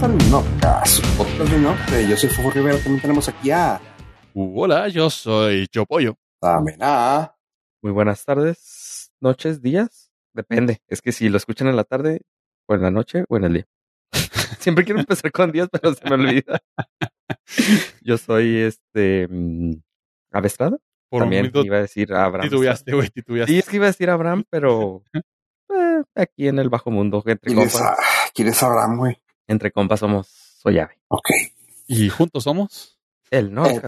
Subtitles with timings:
[0.00, 2.08] bienvenidos al Nocas, podcast de.
[2.08, 3.80] Yo soy Fofo Rivera, también tenemos aquí a...
[4.34, 6.16] Uh, hola, yo soy Chopollo.
[6.40, 7.34] Tamena.
[7.82, 10.10] Muy buenas tardes, noches, días.
[10.32, 10.80] Depende.
[10.86, 12.22] Es que si lo escuchan en la tarde,
[12.66, 13.66] o en la noche, o en el día.
[14.58, 16.60] Siempre quiero empezar con días, pero se me olvida.
[18.02, 19.26] Yo soy este.
[19.28, 19.72] mm,
[20.32, 20.78] Avestrada.
[21.10, 22.48] Por un También momento iba a decir Abraham.
[22.48, 23.52] titubeaste, güey, titubeaste.
[23.52, 25.02] Sí, es que iba a decir Abraham, pero.
[25.70, 27.98] eh, aquí en el bajo mundo, entre ¿Quién es, compas.
[27.98, 29.18] a- ¿Quién es Abraham, güey?
[29.50, 30.96] Entre compas somos Soyave.
[31.08, 31.28] Ok.
[31.88, 32.96] Y juntos somos.
[33.32, 33.66] El no.
[33.66, 33.82] El.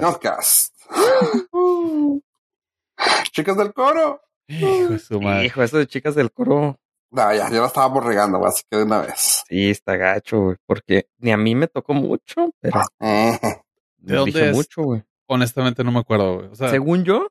[3.32, 4.20] Chicas del coro.
[4.48, 5.46] Hijo de su madre.
[5.46, 6.78] Hijo, eso de chicas del coro.
[7.10, 9.44] No, ya, ya lo estábamos regando, güey, así que de una vez.
[9.48, 10.56] Sí, está gacho, güey.
[10.66, 13.38] Porque ni a mí me tocó mucho, pero Eh,
[13.98, 14.56] ¿De dónde dije es?
[14.56, 15.02] mucho, güey.
[15.28, 16.48] Honestamente no me acuerdo, güey.
[16.48, 17.28] O sea, Según yo,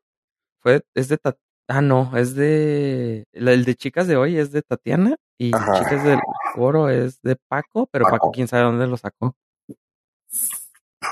[0.62, 3.26] fue, es de Ta- Ah, no, es de.
[3.34, 5.80] la- El de chicas de hoy es de Tatiana y Ajá.
[5.80, 6.20] chicas del
[6.54, 8.32] coro es de Paco, pero Paco, Paco.
[8.32, 9.36] quién sabe dónde lo sacó.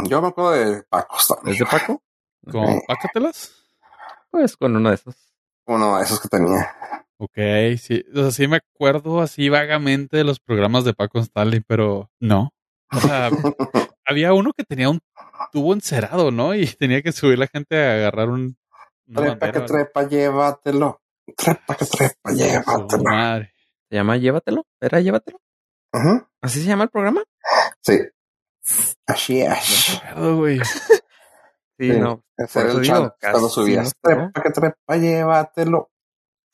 [0.03, 1.53] yo me acuerdo de Paco también.
[1.53, 2.03] ¿Es de Paco?
[2.51, 3.55] ¿con Pácatelas?
[4.29, 5.15] Pues con uno de esos.
[5.65, 6.71] Uno de esos que tenía.
[7.17, 7.37] Ok,
[7.79, 8.05] sí.
[8.15, 12.53] O sea, sí me acuerdo así vagamente de los programas de Paco Stanley, pero no.
[12.91, 13.29] O sea,
[14.05, 14.99] había uno que tenía un
[15.51, 16.53] tubo encerado, ¿no?
[16.53, 18.57] Y tenía que subir la gente a agarrar un.
[19.11, 19.65] trepa bandera, que ¿no?
[19.65, 21.01] trepa, llévatelo.
[21.35, 23.03] Trepa que trepa, llévatelo.
[23.03, 23.53] madre.
[23.89, 24.65] ¿Se llama Llévatelo?
[24.79, 25.39] ¿Era Llévatelo?
[25.93, 26.25] Ujú.
[26.41, 27.23] ¿Así se llama el programa?
[27.81, 27.99] Sí.
[29.07, 30.01] Así es.
[30.15, 30.59] güey.
[31.81, 31.97] Sí, Sí.
[31.97, 32.21] no.
[32.35, 33.93] Eso el digo, casi subías.
[34.01, 35.89] Trepa que trepa, llévatelo.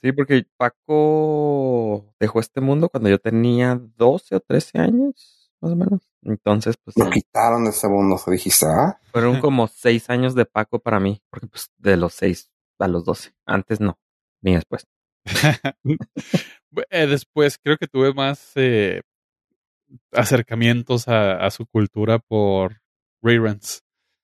[0.04, 5.76] Sí, porque Paco dejó este mundo cuando yo tenía 12 o 13 años, más o
[5.76, 6.08] menos.
[6.22, 9.00] Entonces, pues Lo sí, quitaron de ese mundo, se dijiste, ¿ah?
[9.12, 13.04] fueron como 6 años de Paco para mí, porque pues de los 6 a los
[13.04, 13.34] 12.
[13.48, 13.98] Antes no,
[14.42, 14.86] ni después.
[16.90, 19.02] Eh, después creo que tuve más eh,
[20.12, 22.82] acercamientos a, a su cultura por
[23.22, 23.82] reruns.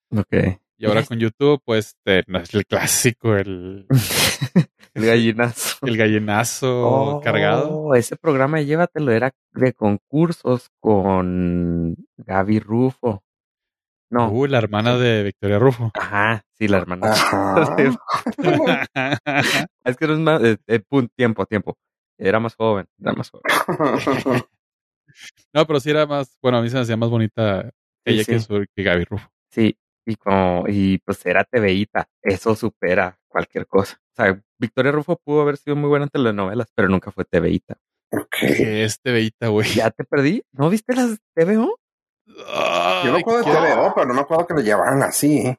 [0.10, 0.60] Ok.
[0.78, 3.86] Y ahora con YouTube, pues eh, el clásico, el,
[4.96, 5.86] el gallinazo.
[5.86, 7.70] el gallinazo cargado.
[7.70, 13.24] Oh, Ese programa de Llévatelo era de concursos con Gaby Rufo.
[14.12, 14.30] No.
[14.30, 15.92] Uh, la hermana de Victoria Rufo.
[15.94, 17.12] Ajá, sí, la hermana.
[17.12, 17.78] Ajá.
[19.86, 20.82] es que no es más, eh, eh,
[21.16, 21.78] tiempo, tiempo.
[22.18, 23.44] Era más joven, era más joven.
[25.54, 27.72] no, pero sí era más, bueno, a mí se me hacía más bonita
[28.06, 28.46] Sí, ella que, sí.
[28.46, 29.30] su, que Gaby Rufo.
[29.50, 33.98] Sí, y como, y pues era TVita, eso supera cualquier cosa.
[34.12, 37.78] O sea, Victoria Rufo pudo haber sido muy buena en telenovelas, pero nunca fue TVita.
[38.12, 38.36] Ok.
[38.58, 39.70] Que este veita, güey.
[39.74, 41.80] Ya te perdí, ¿no viste las TVO?
[42.26, 43.44] Yo me acuerdo de
[43.76, 45.56] TVO, pero no me acuerdo que lo llevaran así.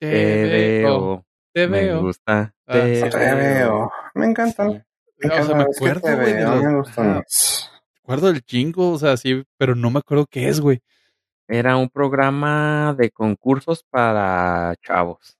[0.00, 1.24] TVO.
[1.52, 2.54] TVO, me gusta.
[2.66, 3.08] Ah, TVO.
[3.10, 3.92] TVO.
[4.14, 4.72] Me encantan.
[4.72, 4.82] Sí.
[5.18, 7.22] Me O sea, me acuerdo, güey, de TVO, los- me gustan
[8.02, 10.80] acuerdo del chingo, o sea, sí, pero no me acuerdo qué es, güey.
[11.48, 15.36] Era un programa de concursos para chavos.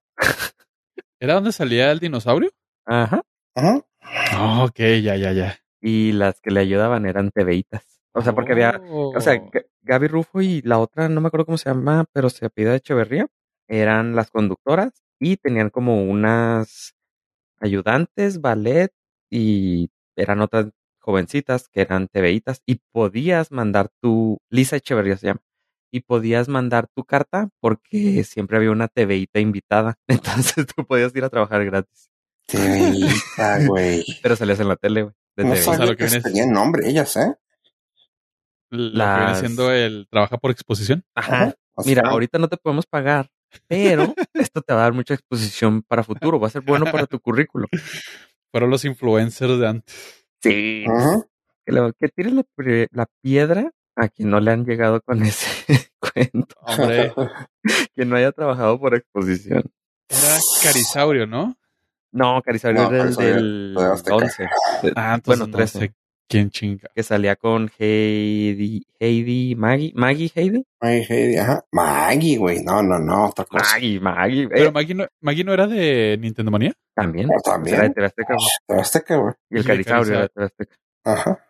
[1.21, 2.51] ¿Era donde salía el dinosaurio?
[2.85, 3.23] Ajá.
[3.55, 3.81] Ajá.
[4.01, 5.59] Ah, ok, ya, ya, ya.
[5.81, 7.96] Y las que le ayudaban eran TVitas.
[8.19, 9.51] O sea, porque había O sea, Oh.
[9.51, 12.75] G- Gaby Rufo y la otra, no me acuerdo cómo se llama, pero se apellida
[12.75, 13.27] Echeverría,
[13.69, 16.95] eran las conductoras y tenían como unas
[17.61, 18.91] ayudantes, ballet
[19.31, 20.67] y eran otras
[20.99, 25.41] jovencitas que eran TVitas y podías mandar tu, Lisa Echeverría se llama,
[25.93, 31.25] y podías mandar tu carta porque siempre había una TVita invitada, entonces tú podías ir
[31.25, 32.11] a trabajar gratis,
[32.49, 34.05] TVita, güey.
[34.23, 35.15] pero salías en la tele, güey.
[35.39, 37.35] No sabía que tenían nombre ellas, ¿eh?
[38.71, 41.05] Lo que viene siendo el trabaja por exposición.
[41.15, 41.55] Ajá.
[41.85, 43.29] Mira, ahorita no te podemos pagar,
[43.69, 46.41] pero esto te va a dar mucha exposición para futuro.
[46.41, 47.69] Va a ser bueno para tu currículum.
[48.53, 50.25] Fueron los influencers de antes.
[50.43, 50.85] Sí.
[50.89, 51.23] Ajá.
[51.65, 52.45] Que, le- que tire la,
[52.93, 56.55] la piedra a quien no le han llegado con ese cuento.
[56.61, 57.13] Hombre,
[57.95, 59.65] Quien no haya trabajado por exposición.
[60.09, 61.57] era Carisaurio, ¿no?
[62.13, 64.17] No, Carisaurio No, era el del de Azteca.
[64.17, 64.43] 11.
[64.83, 65.79] de- Ah, entonces bueno, no 13.
[65.79, 65.95] sé
[66.29, 66.89] quién chinga.
[66.95, 70.65] Que salía con Heidi, Heidi, Maggie, Maggie, Heidi.
[70.81, 71.65] Ay, Heidi, ajá.
[71.73, 72.63] Maggie, güey.
[72.63, 73.27] No, no, no.
[73.29, 73.65] Otra cosa.
[73.75, 74.43] Maggie, Maggie.
[74.45, 76.73] eh, Pero Maggie no, Maggie no era de Nintendo Manía.
[76.95, 77.29] también.
[77.31, 77.77] Ah, también.
[77.77, 78.49] Era de Azteca, güey.
[78.67, 79.35] Te vas a que, güey.
[79.51, 80.77] Y el Carisaurio era de TV Azteca.
[81.05, 81.43] Ajá.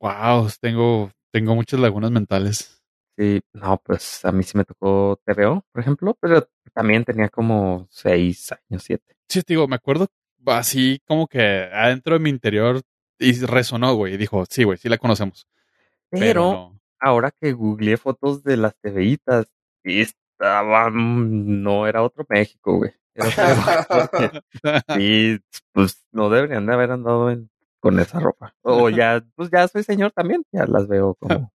[0.00, 2.82] Wow, tengo, tengo muchas lagunas mentales.
[3.18, 7.86] Sí, no, pues a mí sí me tocó TVO, por ejemplo, pero también tenía como
[7.90, 9.16] seis años, siete.
[9.28, 10.08] Sí, te digo, me acuerdo
[10.46, 11.40] así como que
[11.72, 12.82] adentro de mi interior
[13.18, 14.14] y resonó, güey.
[14.14, 15.46] Y dijo, sí, güey, sí la conocemos.
[16.10, 16.80] Pero, Pero, no.
[17.00, 19.46] ahora que googleé fotos de las TVitas,
[19.84, 22.92] estaban, no era otro México, güey.
[23.14, 23.28] Era
[23.88, 24.42] otro-
[24.98, 25.38] y
[25.72, 28.54] pues no deberían de haber andado en- con esa ropa.
[28.62, 31.52] O ya, pues ya soy señor también, ya las veo como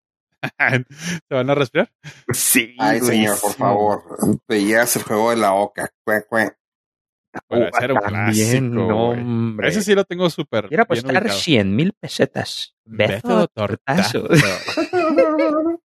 [1.27, 1.91] ¿Te van a respirar?
[2.31, 4.03] Sí, Ay, señor, por favor.
[4.47, 5.89] Veías el juego de la oca.
[6.03, 6.55] Cue, cue.
[7.49, 9.67] Ese era un también, clásico, hombre.
[9.69, 11.39] Ese sí lo tengo súper Quiero apostar ubicado.
[11.39, 12.75] 100 mil pesetas.
[12.85, 14.27] Beto Tortazo.
[14.27, 14.71] Tortazo.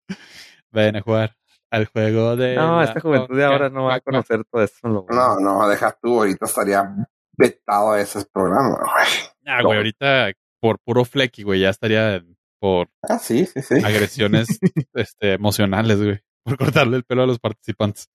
[0.73, 1.37] Ven a jugar
[1.71, 2.55] al juego de.
[2.57, 4.89] No, esta juventud de ahora no va a conocer todo eso.
[4.89, 6.19] lo- No, no, deja tú.
[6.19, 6.95] Ahorita estaría
[7.37, 8.79] vetado ese programa.
[8.79, 9.07] güey.
[9.47, 12.23] Ah, güey, ahorita por puro flecky, güey, ya estaría
[12.61, 13.75] por Ah, sí, sí, sí.
[13.85, 14.47] agresiones
[14.95, 16.21] este, emocionales, güey.
[16.45, 18.09] Por cortarle el pelo a los participantes.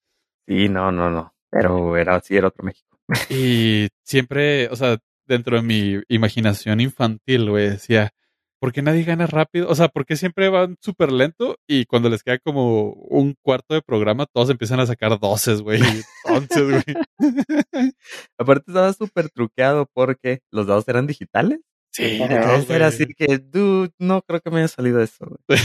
[0.48, 1.34] Sí, no, no, no.
[1.50, 2.96] Pero era así, era otro México.
[3.30, 8.12] Y siempre, o sea, dentro de mi imaginación infantil, güey, decía,
[8.59, 9.69] ¿por qué nadie gana rápido?
[9.69, 11.57] O sea, ¿por qué siempre van súper lento?
[11.68, 15.81] Y cuando les queda como un cuarto de programa, todos empiezan a sacar doces, güey,
[16.25, 16.83] once, güey.
[18.38, 21.60] Aparte estaba súper truqueado porque los dados eran digitales.
[21.94, 25.25] Sí, Entonces era así que, dude, no creo que me haya salido eso.
[25.48, 25.60] güey.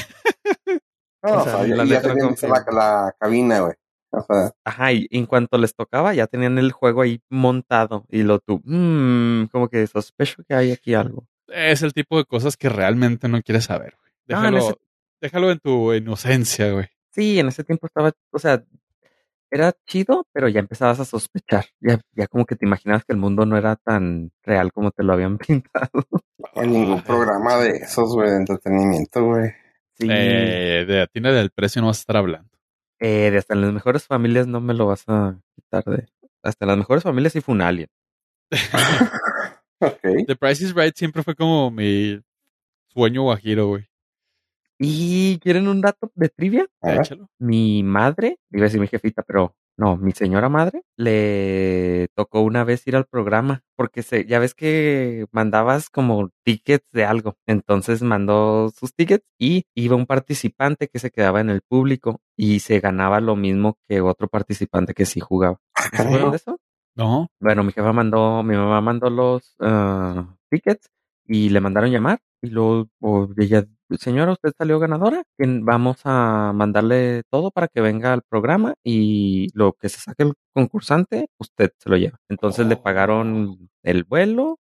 [1.23, 3.75] No, o o sea, ya la cabina, güey.
[4.29, 8.05] Sea, Ajá, y en cuanto les tocaba, ya tenían el juego ahí montado.
[8.11, 11.27] Y lo tú, mmm, como que sospecho que hay aquí algo.
[11.49, 14.13] Es el tipo de cosas que realmente no quieres saber, güey.
[14.29, 14.79] No, en Déjalo, ese-
[15.21, 16.87] déjalo en tu inocencia, güey.
[17.11, 18.63] Sí, en ese tiempo estaba, o sea,
[19.51, 21.67] era chido, pero ya empezabas a sospechar.
[21.81, 25.03] Ya, ya como que te imaginabas que el mundo no era tan real como te
[25.03, 25.91] lo habían pintado.
[26.55, 29.51] en ningún programa de esos, güey, de entretenimiento, güey.
[29.99, 32.49] Sí, Eh, de Atina del precio no vas a estar hablando.
[33.03, 36.07] Eh, de hasta en las mejores familias no me lo vas a quitar de.
[36.43, 37.89] Hasta en las mejores familias sí fue un alien.
[39.85, 39.99] Ok.
[40.29, 42.21] The Price is Right siempre fue como mi
[42.95, 43.85] sueño guajiro, güey.
[44.79, 46.69] ¿Y quieren un dato de trivia?
[46.81, 47.01] A ver.
[47.01, 47.29] Échalo.
[47.41, 52.63] Mi madre, iba a decir mi jefita, pero no, mi señora madre, le tocó una
[52.65, 57.37] vez ir al programa, porque se, ya ves que mandabas como tickets de algo.
[57.47, 62.61] Entonces mandó sus tickets y iba un participante que se quedaba en el público y
[62.61, 65.59] se ganaba lo mismo que otro participante que sí jugaba.
[65.93, 66.61] ¿No se de eso?
[66.95, 70.91] No, Bueno, mi jefa mandó, mi mamá mandó los ah, tickets
[71.27, 73.65] y le mandaron llamar y luego o ella,
[73.99, 79.73] señora, usted salió ganadora, vamos a mandarle todo para que venga al programa y lo
[79.75, 82.19] que se saque el concursante, usted se lo lleva.
[82.29, 82.83] Entonces le Oh.
[82.83, 84.59] pagaron el vuelo,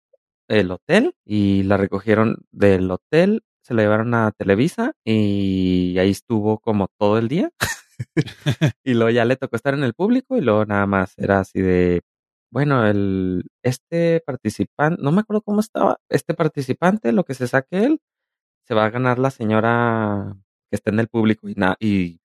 [0.48, 6.58] el hotel y la recogieron del hotel, se la llevaron a Televisa y ahí estuvo
[6.60, 7.50] como todo el día.
[8.84, 11.60] y luego ya le tocó estar en el público y luego nada más era así
[11.60, 12.02] de,
[12.50, 17.84] bueno, el, este participante, no me acuerdo cómo estaba, este participante, lo que se saque
[17.84, 18.00] él,
[18.66, 20.36] se va a ganar la señora
[20.70, 22.20] que está en el público y, na- y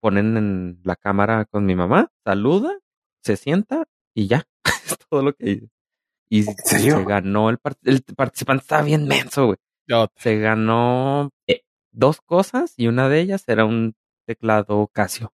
[0.00, 2.78] ponen en la cámara con mi mamá, saluda,
[3.22, 4.44] se sienta y ya,
[4.86, 5.66] es todo lo que hizo.
[6.32, 6.96] Y serio?
[6.98, 9.58] se ganó el, part- el participante, estaba bien menso, güey
[9.88, 13.94] yo- se ganó eh, dos cosas y una de ellas era un
[14.26, 15.32] teclado Casio,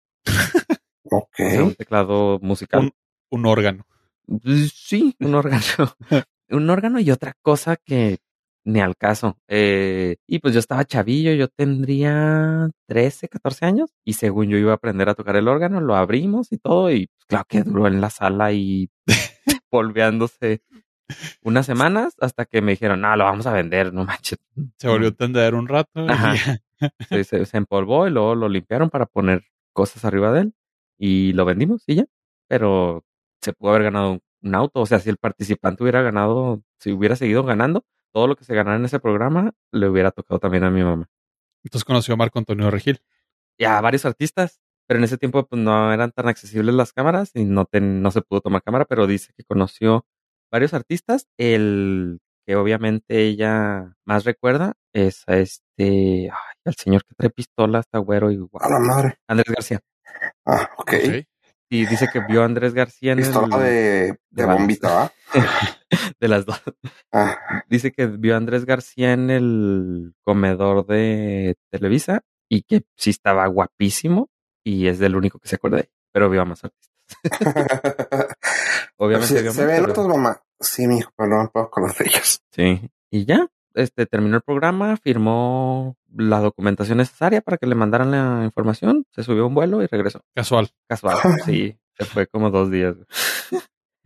[1.09, 1.39] Ok.
[1.39, 2.81] era un teclado musical.
[2.81, 2.91] un,
[3.31, 3.85] un órgano.
[4.25, 5.63] Pues, Sí, un órgano.
[6.49, 8.19] un órgano y otra cosa que
[8.65, 9.37] ni al caso.
[9.47, 14.71] Eh, y pues yo estaba chavillo, yo tendría 13, 14 años y según yo iba
[14.71, 17.87] a aprender a tocar el órgano, lo abrimos y todo y pues, claro que duró
[17.87, 18.89] en la sala y
[19.69, 20.61] polveándose
[21.43, 24.39] unas semanas hasta que me dijeron, no, lo vamos a vender, no manches.
[24.77, 26.05] Se volvió a tender un rato.
[26.09, 26.35] Ajá.
[27.09, 29.43] se, se- se empolvó y luego lo limpiaron para poner
[29.73, 30.53] cosas arriba de él
[30.97, 32.05] y lo vendimos y ya.
[32.47, 33.03] Pero
[33.41, 34.79] se pudo haber ganado un auto.
[34.81, 38.55] O sea, si el participante hubiera ganado, si hubiera seguido ganando, todo lo que se
[38.55, 41.09] ganara en ese programa le hubiera tocado también a mi mamá.
[41.63, 43.01] Entonces conoció a Marco Antonio Regil.
[43.57, 47.31] Y a varios artistas, pero en ese tiempo pues no eran tan accesibles las cámaras
[47.35, 50.05] y no, ten- no se pudo tomar cámara, pero dice que conoció
[50.51, 51.27] varios artistas.
[51.37, 57.79] El que obviamente ella más recuerda es a este, ay, al señor que trae pistola,
[57.79, 58.61] está güero y guapo.
[58.65, 59.17] A la madre.
[59.27, 59.79] Andrés García.
[60.45, 60.93] Ah, ok.
[60.93, 61.27] Ok.
[61.73, 65.11] Y dice que vio a Andrés García en el, de, de bombita,
[66.19, 66.61] de las dos.
[67.11, 73.09] Ah, Dice que vio a Andrés García en el comedor de Televisa y que sí
[73.09, 74.29] estaba guapísimo
[74.63, 75.89] y es del único que se acuerda de ahí.
[76.11, 76.93] Pero vio a más artistas.
[78.97, 80.43] Obviamente se, vio se ven otros mamá.
[80.59, 82.39] Sí, mijo, pero no me puedo de ellos.
[82.51, 82.87] Sí.
[83.09, 88.41] Y ya, este terminó el programa, firmó la documentación necesaria para que le mandaran la
[88.45, 90.21] información, se subió a un vuelo y regresó.
[90.35, 90.69] Casual.
[90.87, 91.17] Casual.
[91.45, 92.95] Sí, se fue como dos días.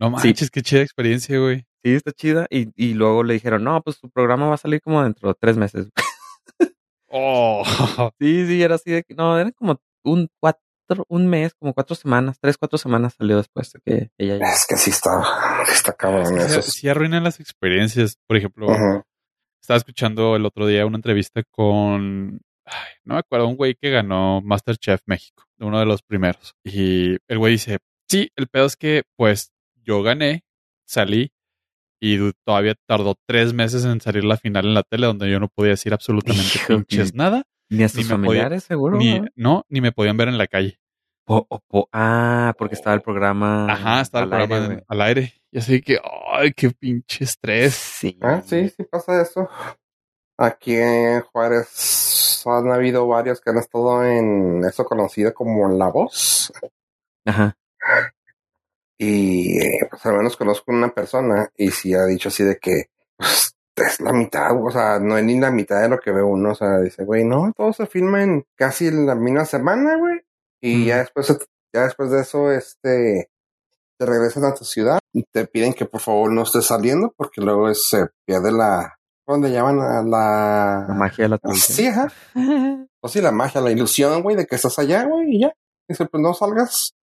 [0.00, 0.28] No Sí.
[0.28, 1.66] manches, qué chida experiencia, güey.
[1.82, 2.46] Sí, está chida.
[2.50, 5.34] Y, y luego le dijeron, no, pues tu programa va a salir como dentro de
[5.40, 5.88] tres meses.
[7.10, 7.62] Oh,
[8.20, 11.96] Sí, sí, era así de que, no, era como un cuatro, un mes, como cuatro
[11.96, 14.52] semanas, tres, cuatro semanas salió después de que ella ya.
[14.52, 15.22] Es que sí está,
[15.72, 16.62] está cabrón sí, eso.
[16.62, 18.18] sí arruinan las experiencias.
[18.26, 18.66] Por ejemplo.
[19.60, 23.90] Estaba escuchando el otro día una entrevista con ay, no me acuerdo, un güey que
[23.90, 26.54] ganó Masterchef México, uno de los primeros.
[26.64, 29.50] Y el güey dice, sí, el pedo es que pues
[29.82, 30.42] yo gané,
[30.86, 31.30] salí
[32.00, 35.48] y todavía tardó tres meses en salir la final en la tele donde yo no
[35.48, 38.98] podía decir absolutamente pinches ni- nada, Ni a sus podía- familiares, seguro.
[38.98, 39.26] ni, ¿no?
[39.34, 40.78] no, ni me podían ver en la calle.
[41.28, 43.70] Po- o po- ah, porque estaba el programa.
[43.70, 45.34] Ajá, estaba el al aire, programa al aire.
[45.50, 45.98] Y así que,
[46.32, 47.74] ay, qué pinche estrés.
[47.74, 48.18] Sí.
[48.22, 49.48] Ah, sí, sí pasa eso.
[50.38, 56.50] Aquí en Juárez han habido varios que han estado en eso conocido como La Voz.
[57.26, 57.56] Ajá.
[58.98, 59.58] Y
[59.90, 64.00] pues al menos conozco una persona y sí ha dicho así de que pues, es
[64.00, 66.52] la mitad, o sea, no es ni la mitad de lo que ve uno.
[66.52, 70.20] O sea, dice, güey, no, todo se filma en casi la misma semana, güey.
[70.60, 70.84] Y Mm.
[70.86, 71.38] ya después,
[71.74, 73.30] ya después de eso, este,
[73.98, 77.40] te regresan a tu ciudad y te piden que por favor no estés saliendo porque
[77.40, 78.94] luego se pierde la,
[79.26, 79.80] ¿cómo le llaman?
[79.80, 81.76] A la, La magia de la televisión.
[81.76, 82.12] Sí, ajá.
[83.00, 85.52] Pues sí, la magia, la ilusión, güey, de que estás allá, güey, y ya.
[85.88, 86.94] Dice, pues no salgas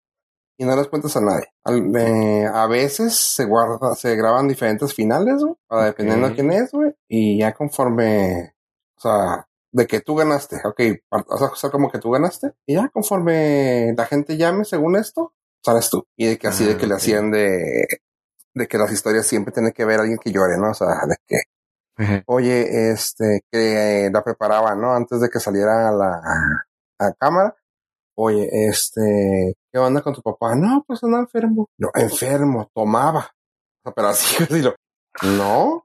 [0.58, 1.46] y no les cuentes a nadie.
[1.64, 6.52] Al- eh, a veces se guarda, se graban diferentes finales, güey, para dependiendo de quién
[6.52, 8.54] es, güey, y ya conforme,
[8.98, 10.79] o sea, de que tú ganaste, ok,
[11.10, 15.89] o sea, como que tú ganaste, y ya conforme la gente llame según esto, sales
[15.89, 16.05] tú.
[16.15, 17.86] Y de que así de Ah, que le hacían de,
[18.53, 20.72] de que las historias siempre tienen que ver a alguien que llore, ¿no?
[20.72, 21.38] O sea, de que
[22.25, 24.94] Oye, este, que la preparaba, ¿no?
[24.94, 26.22] Antes de que saliera a la
[27.00, 27.55] a cámara.
[28.17, 30.55] Oye, este, ¿qué onda con tu papá?
[30.55, 31.67] No, pues anda enfermo.
[31.77, 33.20] No, enfermo, tomaba.
[33.20, 34.75] O sea, pero así, así lo,
[35.38, 35.85] no,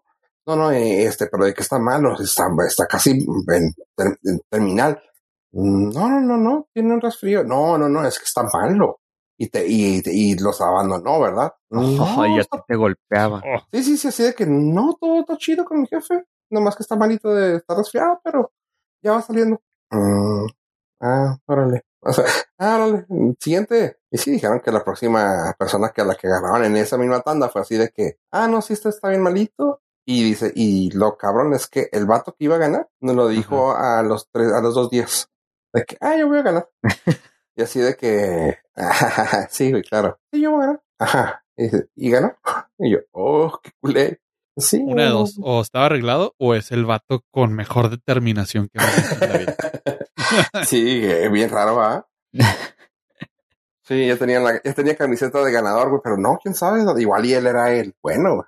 [0.56, 4.40] no, no, eh, este, pero de que está malo, está, está casi en, ter- en
[4.50, 5.02] terminal.
[5.52, 7.42] No, no, no, no, tiene un resfrío.
[7.44, 9.00] No, no, no, es que está malo.
[9.38, 11.52] Y te, y, y los abandonó, ¿verdad?
[11.70, 13.38] No, y a está ti te golpeaba.
[13.44, 16.24] Oh, Sí, sí, sí, así de que no, todo está chido con mi jefe.
[16.50, 18.52] Nomás que está malito de estar resfriado, pero
[19.02, 19.60] ya va saliendo.
[19.90, 20.46] Mm,
[21.00, 21.82] ah, órale.
[22.02, 22.24] O sea,
[22.58, 23.06] ah, órale.
[23.40, 23.98] Siguiente.
[24.10, 27.20] Y sí dijeron que la próxima persona que a la que agarraban en esa misma
[27.22, 29.80] tanda fue así de que, ah, no, sí, este está bien malito.
[30.12, 33.28] Y dice, y lo cabrón es que el vato que iba a ganar nos lo
[33.28, 35.30] dijo a los tres, a los dos días.
[35.72, 36.68] De que, ah, yo voy a ganar.
[37.54, 40.18] y así de que, ah, sí, güey, claro.
[40.32, 40.82] Sí, yo voy a ganar.
[40.98, 41.44] Ajá.
[41.56, 42.36] Y, dice, ¿y ganó?
[42.80, 44.20] Y yo, oh, qué culé.
[44.56, 44.82] Sí.
[44.84, 49.30] una de dos, o estaba arreglado o es el vato con mejor determinación que en
[49.30, 49.56] la vida.
[50.66, 52.08] sí, bien raro, ¿va?
[53.84, 57.24] Sí, ya tenía, la, ya tenía camiseta de ganador, güey, pero no, quién sabe, igual
[57.26, 58.44] y él era el bueno,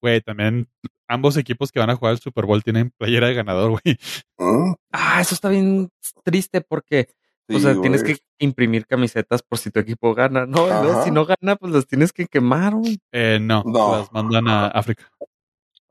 [0.00, 0.20] güey.
[0.20, 0.68] También
[1.08, 3.98] ambos equipos que van a jugar el Super Bowl tienen playera de ganador, güey.
[4.38, 5.90] Mm, Ah, eso está bien
[6.24, 7.08] triste porque,
[7.48, 10.66] o sea, tienes que imprimir camisetas por si tu equipo gana, ¿no?
[10.66, 11.04] Ajá.
[11.04, 12.98] si no gana, pues las tienes que quemar, güey.
[13.12, 13.98] Eh, no, No.
[13.98, 15.04] las mandan a África.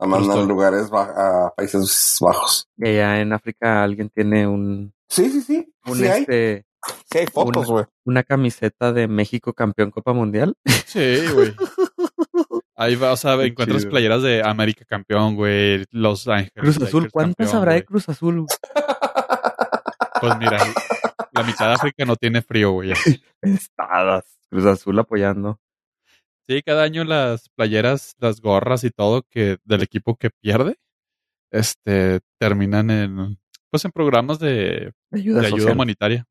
[0.01, 0.45] A mandar Justo.
[0.47, 2.67] lugares a Países Bajos.
[2.77, 5.73] Y allá en África alguien tiene un, Sí, sí, sí.
[5.85, 6.65] un sí, hay, este,
[7.11, 7.85] sí hay fotos, güey.
[8.05, 10.55] una camiseta de México campeón Copa Mundial.
[10.85, 11.53] Sí, güey.
[12.81, 13.91] Ahí va, o sea, Qué encuentras chido.
[13.91, 16.53] playeras de América campeón, güey, Los Ángeles.
[16.55, 17.83] Cruz Azul, Lakers ¿cuántas campeón, habrá de.
[17.83, 18.35] Cruz Azul?
[18.35, 18.47] güey?
[20.21, 20.57] Pues mira,
[21.33, 22.93] la mitad de África no tiene frío, güey.
[23.41, 24.39] Estadas.
[24.49, 25.59] Cruz Azul apoyando.
[26.47, 30.77] Sí, cada año las playeras, las gorras y todo que del equipo que pierde,
[31.51, 36.25] este, terminan en, pues en programas de, Ayuda de ayuda humanitaria.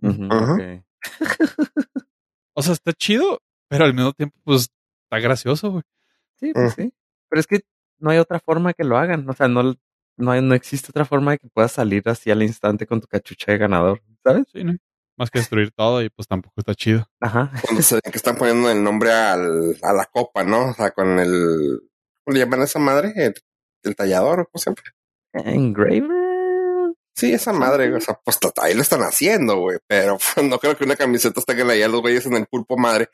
[2.54, 4.70] O sea, está chido, pero al mismo tiempo, pues,
[5.04, 5.82] está gracioso, güey.
[6.38, 6.82] Sí, pues Ujú.
[6.82, 6.94] sí.
[7.28, 7.60] Pero es que
[7.98, 9.28] no hay otra forma que lo hagan.
[9.28, 9.74] O sea, no,
[10.16, 13.06] no, hay- no existe otra forma de que puedas salir así al instante con tu
[13.06, 14.44] cachucha de ganador, ¿sabes?
[14.52, 14.76] Sí, ¿no?
[15.16, 17.08] Más que destruir todo y pues tampoco está chido.
[17.20, 17.50] Ajá.
[17.62, 20.68] Cuando se ve que están poniendo el nombre al, a la copa, ¿no?
[20.70, 21.80] O sea, con el.
[22.24, 23.12] ¿Cómo le llaman a esa madre?
[23.16, 23.34] El,
[23.82, 25.52] el tallador, ¿cómo se llama?
[25.52, 26.28] Engraver.
[27.16, 30.76] Sí, esa madre, o sea, pues ahí lo están haciendo, güey, pero pues, no creo
[30.76, 33.08] que una camiseta esté allá los güeyes en el pulpo madre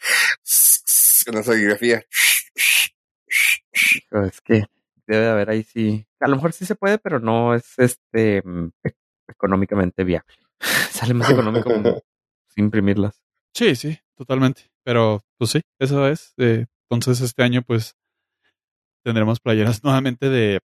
[1.26, 2.04] con esa serigrafía.
[4.22, 4.64] Es que
[5.06, 6.06] debe de haber ahí sí.
[6.20, 8.94] A lo mejor sí se puede, pero no es este mm, e-
[9.28, 10.34] económicamente viable.
[10.90, 12.02] Sale más económico como
[12.56, 13.20] imprimirlas.
[13.54, 14.70] Sí, sí, totalmente.
[14.84, 16.34] Pero, pues sí, eso es.
[16.38, 17.96] Eh, entonces, este año, pues,
[19.04, 20.60] tendremos playeras nuevamente de,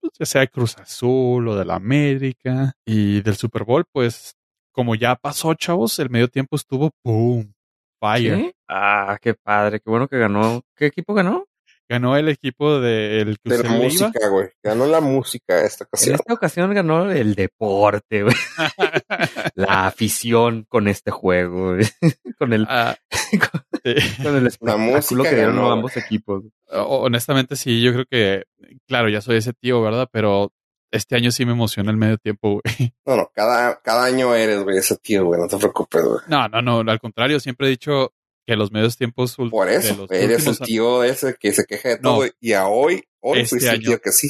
[0.00, 4.34] pues, ya sea Cruz Azul o de la América y del Super Bowl, pues,
[4.72, 7.54] como ya pasó, chavos, el medio tiempo estuvo boom,
[8.00, 8.36] fire.
[8.36, 8.52] ¿Sí?
[8.68, 10.62] Ah, qué padre, qué bueno que ganó.
[10.74, 11.46] ¿Qué equipo ganó?
[11.88, 14.48] Ganó el equipo del que De la música, güey.
[14.62, 16.14] Ganó la música esta En ocasión.
[16.14, 18.34] esta ocasión ganó el deporte, güey.
[19.54, 21.86] La afición con este juego, güey.
[22.38, 23.38] Con el, Ah, sí.
[23.38, 26.42] con el espectáculo música que dieron ganó, ambos equipos.
[26.70, 28.44] Honestamente sí, yo creo que,
[28.88, 30.08] claro, ya soy ese tío, ¿verdad?
[30.10, 30.50] Pero
[30.90, 32.92] este año sí me emociona el medio tiempo, güey.
[33.06, 36.18] No, no, cada, cada año eres, güey, ese tío, güey, no te preocupes, güey.
[36.28, 38.12] No, no, no, al contrario, siempre he dicho
[38.46, 41.90] que los medios tiempos Por de eso, los eres el tío ese que se queja
[41.90, 42.16] de No.
[42.16, 42.28] todo.
[42.40, 43.88] Y a hoy, hoy Este fuiste el año.
[43.90, 44.28] tío que sí.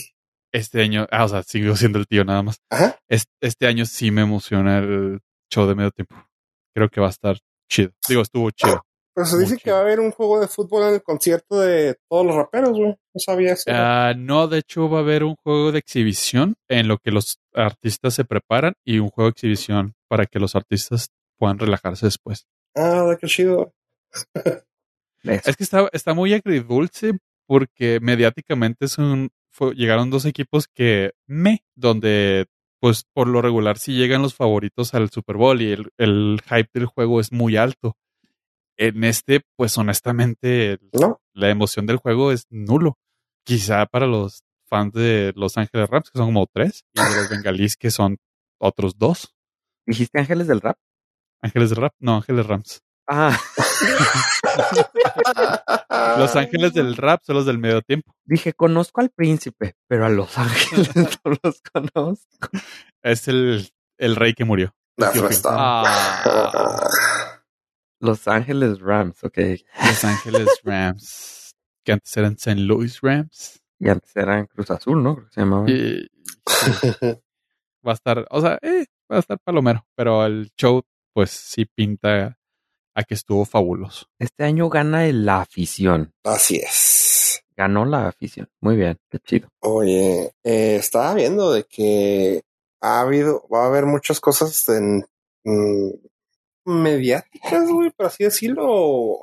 [0.52, 2.60] este año, ah, o sea, sigo siendo el tío nada más.
[2.70, 2.98] Ajá.
[3.08, 5.20] Es- Este, año sí me emociona el
[5.52, 6.14] show de medio tiempo.
[6.74, 7.36] Creo que va a estar
[7.68, 7.90] chido.
[8.08, 8.84] Digo, estuvo chido.
[9.16, 11.96] Pero se dice que va a haber un juego de fútbol en el concierto de
[12.10, 12.88] todos los raperos, güey.
[12.88, 13.64] No sabía eso.
[13.68, 17.38] Ah, no, de hecho va a haber un juego de exhibición en lo que los
[17.52, 22.46] artistas se preparan y un juego de exhibición para que los artistas puedan relajarse después.
[22.76, 23.72] Ah, qué chido.
[25.22, 27.12] Es que está, está muy agridulce
[27.46, 32.46] porque mediáticamente es un, fue- llegaron dos equipos que me, donde
[32.80, 36.68] pues por lo regular sí llegan los favoritos al Super Bowl y el, el hype
[36.74, 37.96] del juego es muy alto.
[38.76, 41.22] En este, pues honestamente, el- ¿No?
[41.32, 42.98] la emoción del juego es nulo.
[43.46, 47.30] Quizá para los fans de Los Ángeles Rams, que son como tres, y de los
[47.30, 48.18] bengalíes, que son
[48.58, 49.34] otros dos.
[49.86, 50.76] ¿Dijiste Ángeles del Rap?
[51.40, 52.82] Ángeles de Rap, no, Ángeles Rams.
[53.06, 53.38] Ah,
[56.18, 58.14] Los Ángeles del Rap son los del medio tiempo.
[58.24, 61.08] dije, conozco al príncipe, pero a Los Ángeles no
[61.42, 62.48] los conozco.
[63.02, 63.68] Es el,
[63.98, 64.74] el rey que murió.
[65.44, 66.88] Ah,
[68.00, 69.38] Los Ángeles Rams, ok.
[69.86, 72.60] Los Ángeles Rams, que antes eran St.
[72.60, 73.60] Louis Rams.
[73.78, 75.16] Y antes eran Cruz Azul, ¿no?
[75.16, 75.68] Creo que se llamaban.
[75.68, 76.08] Y
[77.86, 80.82] va a estar, o sea, eh, va a estar palomero, pero el show,
[81.12, 82.38] pues sí pinta
[82.94, 84.06] a que estuvo fabuloso.
[84.18, 86.12] Este año gana el- la afición.
[86.24, 87.42] Así es.
[87.56, 88.48] Ganó la afición.
[88.60, 89.48] Muy bien, qué chido.
[89.60, 92.42] Oye, eh, estaba viendo de que
[92.80, 95.04] ha habido, va a haber muchas cosas en,
[95.44, 95.90] mm,
[96.64, 99.18] mediáticas, güey, por así decirlo,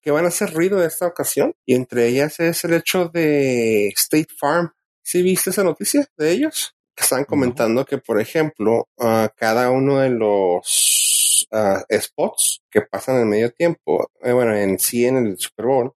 [0.00, 1.54] que van a hacer ruido de esta ocasión.
[1.66, 4.72] Y entre ellas es el hecho de State Farm.
[5.04, 6.74] ¿Sí viste esa noticia de ellos?
[6.96, 13.28] Están comentando que, por ejemplo, ah, cada uno de los ah, spots que pasan en
[13.28, 15.92] medio tiempo, eh, bueno, en sí en el Super Bowl,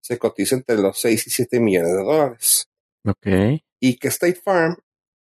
[0.00, 2.68] se cotiza entre los 6 y 7 millones de dólares.
[3.06, 3.62] Ok.
[3.80, 4.76] Y que State Farm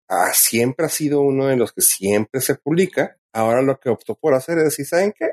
[0.08, 3.18] ah, siempre ha sido uno de los que siempre se publica.
[3.32, 5.32] Ahora lo que optó por hacer es decir, ¿saben qué?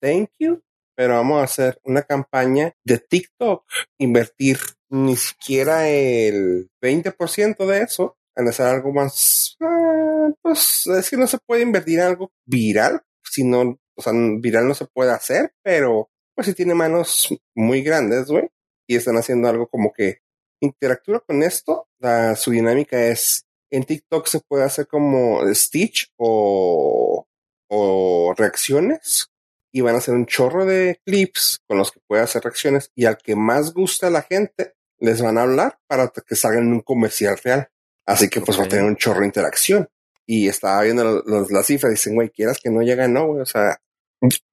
[0.00, 0.62] Thank you,
[0.96, 3.64] pero vamos a hacer una campaña de TikTok,
[3.98, 11.16] invertir ni siquiera el 20% de eso en hacer algo más, ah, pues es que
[11.16, 15.52] no se puede invertir en algo viral, sino, o sea, viral no se puede hacer,
[15.62, 18.48] pero pues si tiene manos muy grandes, güey,
[18.88, 20.20] y están haciendo algo como que
[20.60, 21.88] interactúa con esto,
[22.36, 27.26] su dinámica es en TikTok se puede hacer como Stitch o,
[27.68, 29.30] o reacciones
[29.72, 33.04] y van a hacer un chorro de clips con los que puede hacer reacciones y
[33.04, 36.80] al que más gusta a la gente les van a hablar para que salgan un
[36.80, 37.68] comercial real.
[38.10, 39.88] Así que pues va a tener un chorro de interacción.
[40.26, 43.40] Y estaba viendo lo- los- las cifras, dicen, güey, quieras que no llega, no, güey.
[43.40, 43.80] O sea,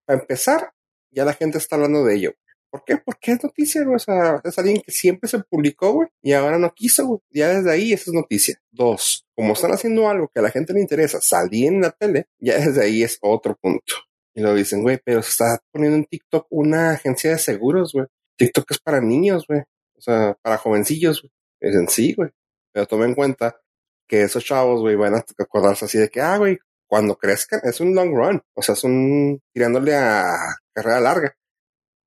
[0.06, 0.72] para empezar,
[1.12, 2.34] ya la gente está hablando de ello.
[2.70, 2.98] ¿Por qué?
[2.98, 3.96] Porque es noticia, güey.
[3.96, 7.20] O sea, es alguien que siempre se publicó, güey, y ahora no quiso, güey.
[7.30, 8.60] Ya desde ahí esa es noticia.
[8.72, 12.28] Dos, como están haciendo algo que a la gente le interesa, salir en la tele,
[12.40, 13.94] ya desde ahí es otro punto.
[14.36, 18.06] Y lo dicen, güey, pero se está poniendo en TikTok una agencia de seguros, güey.
[18.38, 19.62] TikTok es para niños, güey.
[19.98, 21.32] O sea, para jovencillos, güey.
[21.72, 22.30] Dicen, sí, güey.
[22.72, 23.60] Pero toma en cuenta
[24.08, 27.80] que esos chavos, güey, van a acordarse así de que, ah, güey, cuando crezcan es
[27.82, 28.42] un long run.
[28.54, 31.38] O sea, es un tirándole a carrera larga.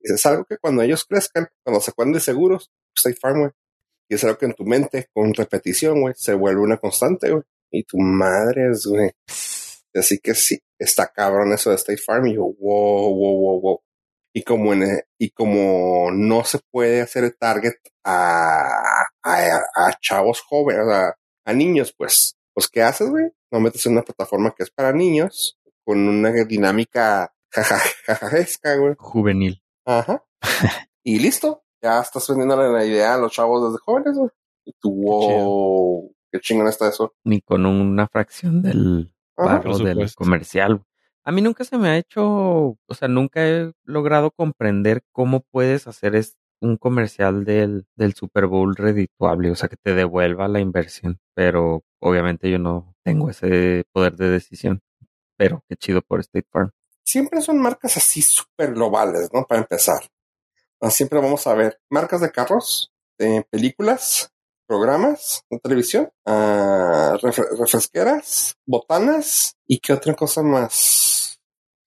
[0.01, 3.51] Es algo que cuando ellos crezcan, cuando se acuerden de seguros, State Farm, güey.
[4.09, 7.45] Y es algo que en tu mente, con repetición, güey, se vuelve una constante, güey.
[7.71, 9.11] Y tu madre es, güey.
[9.95, 12.27] Así que sí, está cabrón eso de State Farm.
[12.27, 13.83] Y yo, wow, wow, wow, wow.
[14.33, 20.41] Y como, en, y como no se puede hacer el target a, a, a chavos
[20.41, 23.31] jóvenes, a, a niños, pues, pues, ¿qué haces, güey?
[23.51, 28.95] No metes en una plataforma que es para niños, con una dinámica jajajesca, güey.
[28.99, 29.63] Juvenil.
[29.85, 30.25] Ajá.
[31.03, 31.65] y listo.
[31.83, 34.31] Ya estás vendiendo la idea a los chavos desde jóvenes, güey.
[34.67, 37.15] Y tú, wow, qué chingón está eso.
[37.25, 40.85] Ni con una fracción del barro del comercial.
[41.25, 45.87] A mí nunca se me ha hecho, o sea, nunca he logrado comprender cómo puedes
[45.87, 50.61] hacer es un comercial del, del Super Bowl redituable, o sea, que te devuelva la
[50.61, 51.19] inversión.
[51.35, 54.83] Pero obviamente yo no tengo ese poder de decisión.
[55.37, 56.71] Pero qué chido por State Farm.
[57.05, 59.45] Siempre son marcas así súper globales, ¿no?
[59.47, 60.01] Para empezar.
[60.81, 64.31] Ah, Siempre vamos a ver marcas de carros, de películas,
[64.67, 71.41] programas de televisión, refre- refresqueras, botanas y qué otra cosa más.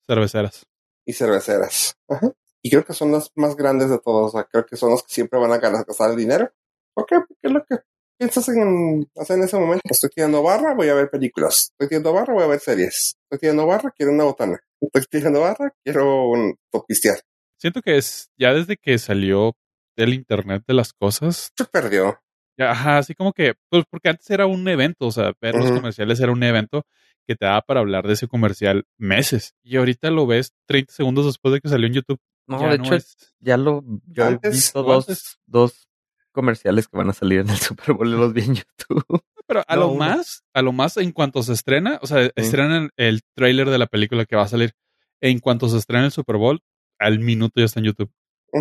[0.06, 0.66] Cerveceras.
[1.06, 1.96] y cerveceras.
[2.10, 2.32] Ajá.
[2.63, 4.34] Y creo que son las más grandes de todos.
[4.34, 6.49] O sea, creo que son los que siempre van a ganar, gastar el dinero.
[6.93, 7.17] ¿Por qué?
[7.19, 7.78] Porque es lo que
[8.17, 9.82] piensas en, sea, en ese momento?
[9.89, 11.71] Estoy tirando barra, voy a ver películas.
[11.71, 13.15] Estoy tirando barra, voy a ver series.
[13.23, 14.60] Estoy tirando barra, quiero una botana.
[14.82, 16.56] Estoy tirando barra, quiero un
[16.88, 17.19] pistear.
[17.60, 19.54] Siento que es ya desde que salió
[19.95, 21.52] el Internet de las cosas.
[21.58, 22.19] Se perdió.
[22.58, 25.76] Ajá, así como que, pues porque antes era un evento, o sea, ver los Ujú.
[25.76, 26.84] comerciales era un evento
[27.28, 29.54] que te daba para hablar de ese comercial meses.
[29.63, 32.19] Y ahorita lo ves 30 segundos después de que salió en YouTube.
[32.48, 33.84] No, Ya de no hecho, es- ya lo.
[34.08, 35.40] Yo Antes, he visto dos, antes.
[35.46, 35.88] dos
[36.32, 39.24] comerciales que van a salir en el Super Bowl y los vi en YouTube.
[39.48, 40.00] Pero a No, lo uno.
[40.00, 43.88] más, a lo más en cuanto se estrena, o sea, estrenan el trailer de la
[43.88, 44.74] película que va a salir.
[45.22, 46.62] En cuanto se estrena el Super Bowl,
[47.00, 48.12] al minuto ya está en YouTube.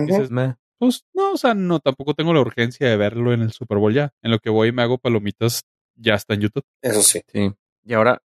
[0.06, 0.30] Dices.
[0.78, 3.92] Pues no, o sea, no, tampoco tengo la urgencia de verlo en el Super Bowl
[3.94, 4.12] ya.
[4.22, 5.62] En lo que voy y me hago palomitas,
[5.94, 6.64] ya está en YouTube.
[6.82, 7.20] Eso sí.
[7.28, 7.52] Sí.
[7.84, 8.20] Y ahora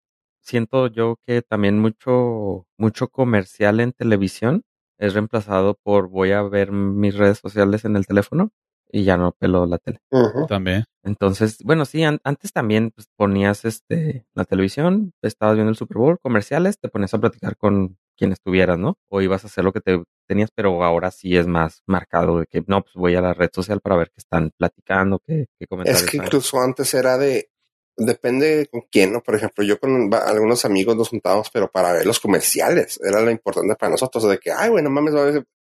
[0.41, 4.65] siento yo que también mucho, mucho comercial en televisión
[5.03, 8.51] es reemplazado por voy a ver mis redes sociales en el teléfono
[8.91, 9.99] y ya no pelo la tele.
[10.47, 10.85] También.
[11.03, 15.99] Entonces, bueno, sí, an- antes también pues, ponías este la televisión, estabas viendo el Super
[15.99, 18.99] Bowl, comerciales, te ponías a platicar con quien estuvieras, ¿no?
[19.11, 22.47] O ibas a hacer lo que te tenías, pero ahora sí es más marcado de
[22.47, 25.67] que no, pues voy a la red social para ver qué están platicando, qué, qué
[25.67, 26.27] comentarios Es que hay.
[26.27, 27.49] incluso antes era de,
[27.97, 29.23] depende con quién, ¿no?
[29.23, 33.31] Por ejemplo, yo con algunos amigos nos juntábamos, pero para ver los comerciales, era lo
[33.31, 35.15] importante para nosotros, de que, ay, bueno, mames,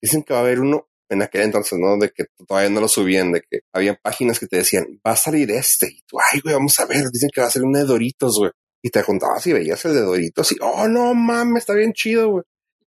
[0.01, 1.97] dicen que va a haber uno en aquel entonces, ¿no?
[1.97, 5.17] De que todavía no lo subían, de que había páginas que te decían, va a
[5.17, 7.79] salir este, y tú, ay, güey, vamos a ver, dicen que va a ser uno
[7.79, 8.51] de Doritos, güey.
[8.83, 12.31] Y te juntabas y veías el de Doritos y, oh, no mames, está bien chido,
[12.31, 12.45] güey.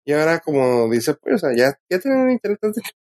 [0.04, 2.60] Y ahora, como dice, pues, o sea, ya, ya tienen internet,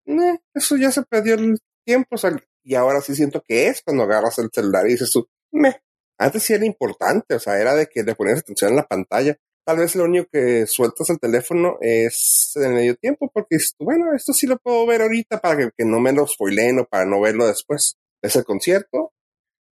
[0.06, 2.32] "Nah, eso ya se perdió el tiempo, o sea,
[2.64, 5.82] y ahora sí siento que es cuando agarras el celular y dices tú, me.
[6.24, 9.36] Antes sí era importante, o sea, era de que le ponías atención en la pantalla.
[9.66, 14.14] Tal vez lo único que sueltas el teléfono es en el medio tiempo, porque bueno,
[14.14, 17.06] esto sí lo puedo ver ahorita para que, que no me lo spoileen o para
[17.06, 17.96] no verlo después.
[18.22, 19.14] Es el concierto,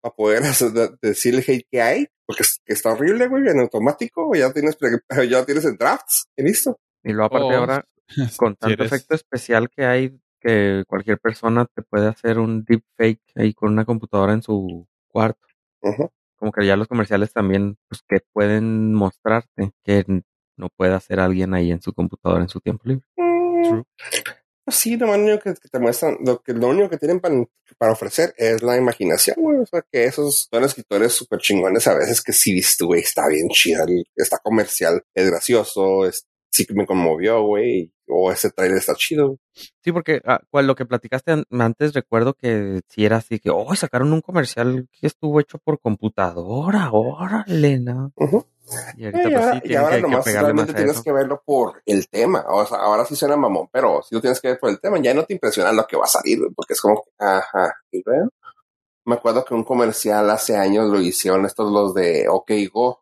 [0.03, 3.61] para poder hacer- de- decirle hey que hay, porque es- que está horrible, güey, en
[3.61, 4.77] automático, ya tienes,
[5.31, 6.79] ya tienes en drafts y listo.
[7.03, 7.85] Y luego aparte O, ahora
[8.37, 13.55] con tanto efecto especial que hay que cualquier persona te puede hacer un deepfake ahí
[13.55, 15.47] con una computadora en su cuarto.
[15.83, 16.11] Ujú.
[16.39, 20.05] Como que ya los comerciales también, pues que pueden mostrarte que
[20.57, 23.05] no puede hacer alguien ahí en su computadora en su tiempo libre.
[23.17, 23.85] Mm, True.
[24.71, 27.35] Sí, lo único que, que te muestran, lo que lo único que tienen para,
[27.79, 29.59] para ofrecer es la imaginación, güey.
[29.61, 33.27] O sea, que esos son escritores súper chingones a veces que sí viste, güey, está
[33.29, 38.51] bien chido, el- está comercial, es gracioso, es, sí que me conmovió, güey, o ese
[38.51, 39.37] trailer está chido.
[39.83, 43.51] Sí, porque ah, cual- lo que platicaste an- antes, recuerdo que si era así que,
[43.51, 48.13] oh, sacaron un comercial que estuvo hecho por computadora, órale, ¿no?
[48.17, 48.47] Ujú.
[48.99, 51.03] Y ahorita pues ahora, sí, y tienen ahora que, nomás realmente tienes eso.
[51.03, 52.45] que verlo por el tema.
[52.49, 54.99] O sea, ahora sí suena mamón, pero si lo tienes que ver por el tema,
[55.01, 58.29] ya no te impresiona lo que va a salir, porque es como, ajá, y luego.
[59.07, 63.01] Me acuerdo que un comercial hace años lo hicieron estos los de OK Go,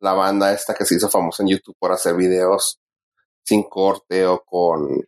[0.00, 2.78] la banda esta que se hizo famosa en YouTube por hacer videos
[3.46, 5.06] sin corte o con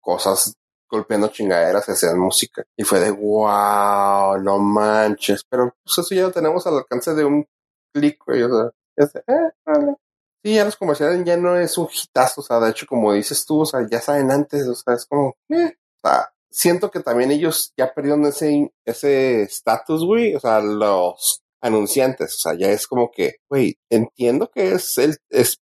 [0.00, 0.54] cosas
[0.88, 2.62] golpeando chingaderas que hacían música.
[2.76, 5.42] Y fue de wow, no manches.
[5.48, 7.46] Pero pues eso ya lo tenemos al alcance de un
[7.92, 8.42] clic, güey.
[8.42, 9.96] O sea, es de, eh, vale.
[10.44, 12.42] Sí, ya los comerciales ya no es un hitazo.
[12.42, 14.66] O sea, de hecho, como dices tú, o sea, ya saben antes.
[14.68, 15.72] O sea, es como, eh.
[16.02, 20.34] O sea, siento que también ellos ya perdieron ese ese estatus, güey.
[20.34, 22.34] O sea, los anunciantes.
[22.34, 25.56] O sea, ya es como que, güey, entiendo que es el, es,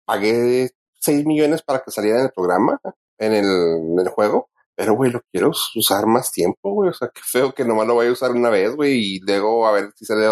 [1.01, 2.81] 6 millones para que saliera en el programa,
[3.19, 4.49] en el, en el juego.
[4.77, 6.91] Pero, güey, lo quiero usar más tiempo, güey.
[6.91, 9.67] O sea, qué feo que nomás lo voy a usar una vez, güey, y luego
[9.67, 10.27] a ver si sale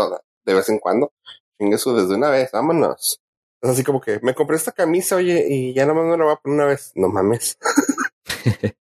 [0.45, 1.13] de vez en cuando.
[1.59, 3.21] Chingue eso desde una vez, vámonos.
[3.61, 6.33] Es así como que me compré esta camisa, oye, y ya nomás me la voy
[6.33, 6.93] a poner una vez.
[6.95, 7.59] No mames.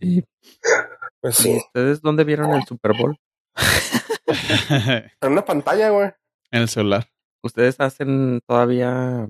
[0.00, 0.24] Sí.
[1.20, 1.56] Pues ¿Y sí.
[1.56, 3.18] ¿Ustedes dónde vieron el Super Bowl?
[5.20, 6.10] En una pantalla, güey.
[6.50, 7.08] en el celular.
[7.42, 9.26] ¿Ustedes hacen todavía,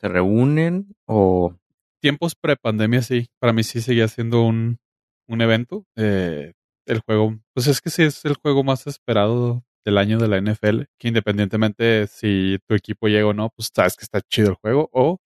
[0.00, 1.54] se reúnen o
[2.00, 3.28] Tiempos pre-pandemia, sí.
[3.40, 4.78] Para mí sí seguía siendo un,
[5.26, 5.84] un evento.
[5.96, 6.52] Eh,
[6.86, 10.40] el juego, pues es que sí es el juego más esperado del año de la
[10.40, 10.82] NFL.
[10.96, 14.88] Que independientemente si tu equipo llega o no, pues sabes que está chido el juego.
[14.92, 15.18] O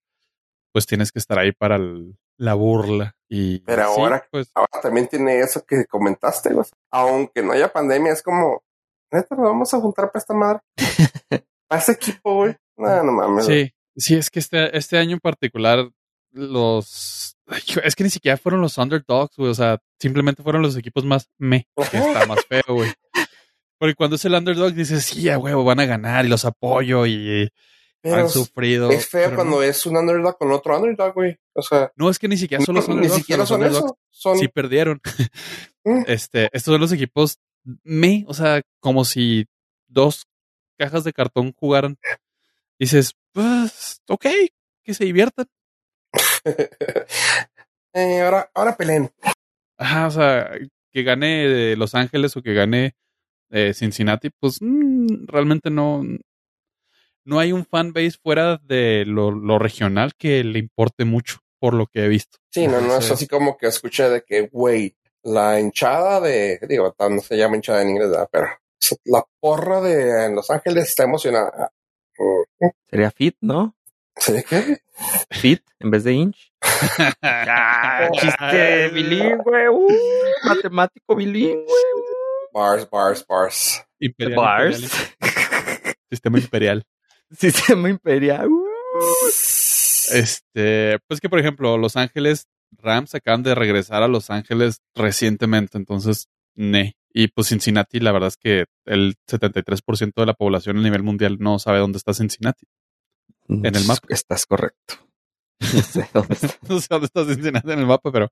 [0.73, 3.15] pues tienes que estar ahí para el- la burla.
[3.29, 6.65] Y Pero ahora- pues Ahora también tiene eso que comentaste, güey.
[6.91, 8.63] Aunque no haya pandemia, es como,
[9.13, 10.61] neta, nos vamos a juntar para esta madre.
[11.69, 12.57] para ese equipo, güey.
[12.79, 13.45] No, no mames.
[13.45, 15.89] Sí, sí, es que este, este año en particular,
[16.33, 17.37] los.
[17.85, 19.51] Es que ni siquiera fueron los underdogs, güey.
[19.51, 22.91] O sea, simplemente fueron los equipos más me, que está más feo, güey.
[23.79, 27.05] Porque cuando es el underdog, dices, sí, a huevo, van a ganar y los apoyo
[27.05, 27.51] y
[28.01, 28.91] Pero han sufrido.
[28.91, 29.63] es feo cuando no.
[29.63, 31.37] es un underdog con otro underdog, güey.
[31.53, 33.21] O sea, No, es que ni siquiera son los no, ni underdogs.
[33.21, 33.99] siquiera los son underdogs eso.
[34.11, 35.01] Son, Sí perdieron.
[35.85, 36.05] Mm.
[36.07, 37.41] Este, estos son los equipos
[37.83, 39.47] me, o sea, como si
[39.89, 40.27] dos
[40.79, 41.99] cajas de cartón jugaran.
[42.79, 44.27] Dices, pues, ok,
[44.85, 45.47] que se diviertan.
[47.95, 49.11] eh, ahora, ahora peleen.
[49.79, 50.51] Ajá, o sea,
[50.91, 52.95] que gane Los Ángeles o que gane
[53.51, 56.03] eh, Cincinnati, pues mmm, realmente no,
[57.25, 61.87] no hay un fanbase fuera de lo, lo, regional que le importe mucho, por lo
[61.87, 62.39] que he visto.
[62.51, 66.95] Sí, no, no es así como que escuché de que, güey, la hinchada de, digo,
[66.99, 68.29] no se llama hinchada en inglés, ¿verdad?
[68.31, 68.47] pero
[69.05, 71.73] la porra de Los Ángeles está emocionada.
[72.89, 73.77] Sería fit, ¿no?
[74.17, 74.79] ¿Sería qué?
[75.31, 76.53] Fit en vez de inch.
[77.23, 79.89] ah, chiste bilingüe, uh,
[80.45, 81.65] matemático bilingüe.
[81.65, 82.53] Uh.
[82.53, 83.85] Bars, bars, bars.
[83.99, 84.83] Imperial, bars.
[84.83, 85.97] Imperial.
[86.11, 86.87] Sistema imperial.
[87.31, 88.49] Sistema imperial.
[88.49, 89.27] Uh.
[90.13, 95.79] Este, pues que por ejemplo, Los Ángeles Rams acaban de regresar a Los Ángeles recientemente,
[95.79, 96.97] entonces, ne.
[97.15, 101.37] Y pues Cincinnati, la verdad es que el 73% de la población a nivel mundial
[101.41, 102.67] no sabe dónde está Cincinnati.
[103.49, 104.07] En el mapa.
[104.09, 104.95] Estás correcto.
[105.75, 106.59] No sé dónde está.
[106.69, 108.29] no sé dónde está Cincinnati en el mapa, pero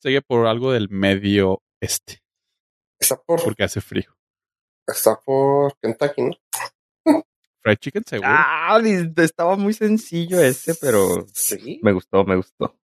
[0.00, 2.22] sigue por algo del medio este.
[3.00, 3.42] Está por.
[3.42, 4.16] Porque hace frío.
[4.86, 7.24] Está por Kentucky, ¿no?
[7.60, 8.30] Fried chicken, seguro.
[8.30, 8.80] Ah,
[9.16, 11.80] estaba muy sencillo ese, pero sí.
[11.82, 12.78] me gustó, me gustó.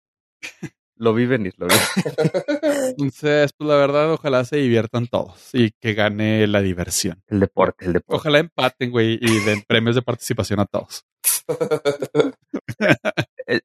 [1.02, 1.74] Lo vi venir, lo vi.
[2.90, 7.20] Entonces, pues la verdad, ojalá se diviertan todos y que gane la diversión.
[7.26, 8.16] El deporte, el deporte.
[8.20, 11.04] Ojalá empaten, güey, y den premios de participación a todos.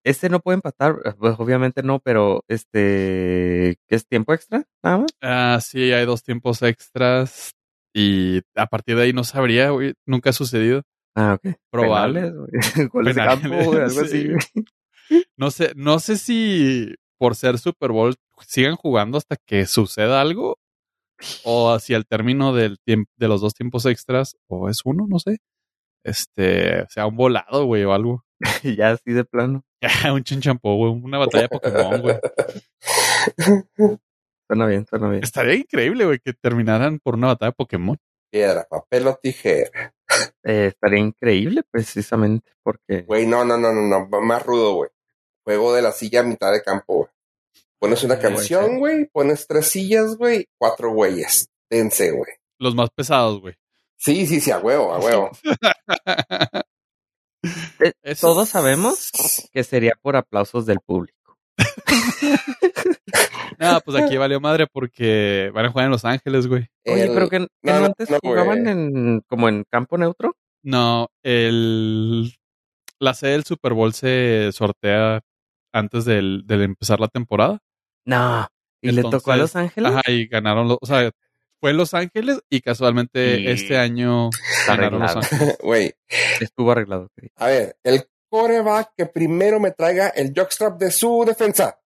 [0.03, 4.63] este no puede empatar, pues obviamente no, pero este, ¿qué es tiempo extra?
[4.83, 5.11] Nada más.
[5.21, 7.51] Ah, sí, hay dos tiempos extras
[7.93, 10.81] y a partir de ahí no sabría, güey, nunca ha sucedido.
[11.15, 11.55] Ah, ok.
[11.71, 12.31] Probable.
[12.31, 14.29] Penales, de campo, güey, algo Sí.
[14.41, 15.23] así.
[15.37, 20.57] No sé, no sé si por ser Super Bowl sigan jugando hasta que suceda algo
[21.43, 25.19] o si al término del tiempo de los dos tiempos extras o es uno, no
[25.19, 25.37] sé.
[26.03, 28.23] Este, sea un volado, güey, o algo.
[28.77, 29.63] ya así de plano.
[29.81, 32.15] Ya, un chinchampó, güey, una batalla de Pokémon, güey.
[34.47, 35.23] Suena bien, suena bien.
[35.23, 37.97] Estaría increíble, güey, que terminaran por una batalla de Pokémon.
[38.31, 39.93] Piedra, papel o tijera.
[40.43, 44.89] Eh, estaría increíble, precisamente, porque Güey, no, no, no, no, no, más rudo, güey.
[45.47, 47.09] Juego de la silla a mitad de campo, güey.
[47.79, 51.47] Pones una canción, güey, pones tres sillas, güey, cuatro güeyes.
[51.69, 52.33] Dense, güey.
[52.59, 53.53] Los más pesados, güey.
[53.95, 55.31] Sí, sí, sí, a huevo, a huevo.
[57.79, 59.09] eh, Eso- todos sabemos
[59.53, 61.37] que sería por aplausos del público.
[63.59, 66.67] No, pues aquí valió madre porque van a jugar en Los Ángeles, güey.
[66.85, 68.33] Oye, El- pero que, que no, no, no, antes no, güey.
[68.33, 70.35] jugaban en como en campo neutro.
[70.61, 72.31] No, el
[72.99, 75.21] la sede del Super Bowl se sortea
[75.77, 77.59] antes del, del empezar la temporada.
[78.05, 78.47] No.
[78.81, 79.91] Y le tocó a Los Ángeles.
[79.91, 81.11] Ajá, y ganaron los, o sea,
[81.59, 84.29] fue Los Ángeles y casualmente Y- este año
[84.67, 85.15] ganaron Los.
[85.15, 85.57] Ángeles.
[85.63, 85.93] Güey,
[86.39, 87.09] Estuvo arreglado.
[87.37, 91.79] a ver, el coreback que primero me traiga el jockstrap de su defensa.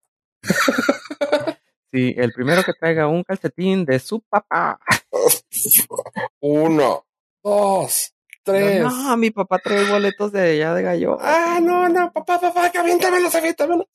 [1.94, 4.80] Sí, el primero que traiga un calcetín de su papá.
[6.40, 7.06] Uno,
[7.44, 8.82] dos, tres.
[8.82, 11.18] No, mi papá trae boletos de allá de gallo.
[11.22, 13.88] Ah, no, no, papá, papá, que aviéntamelos, aviéntamelos.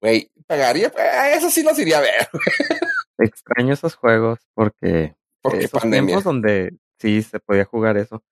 [0.00, 2.28] Güey, pagaría, eh, eso sí los iría a ver.
[3.18, 6.06] Extraño esos juegos porque Porque esos pandemia.
[6.06, 8.22] tiempos donde sí se podía jugar eso.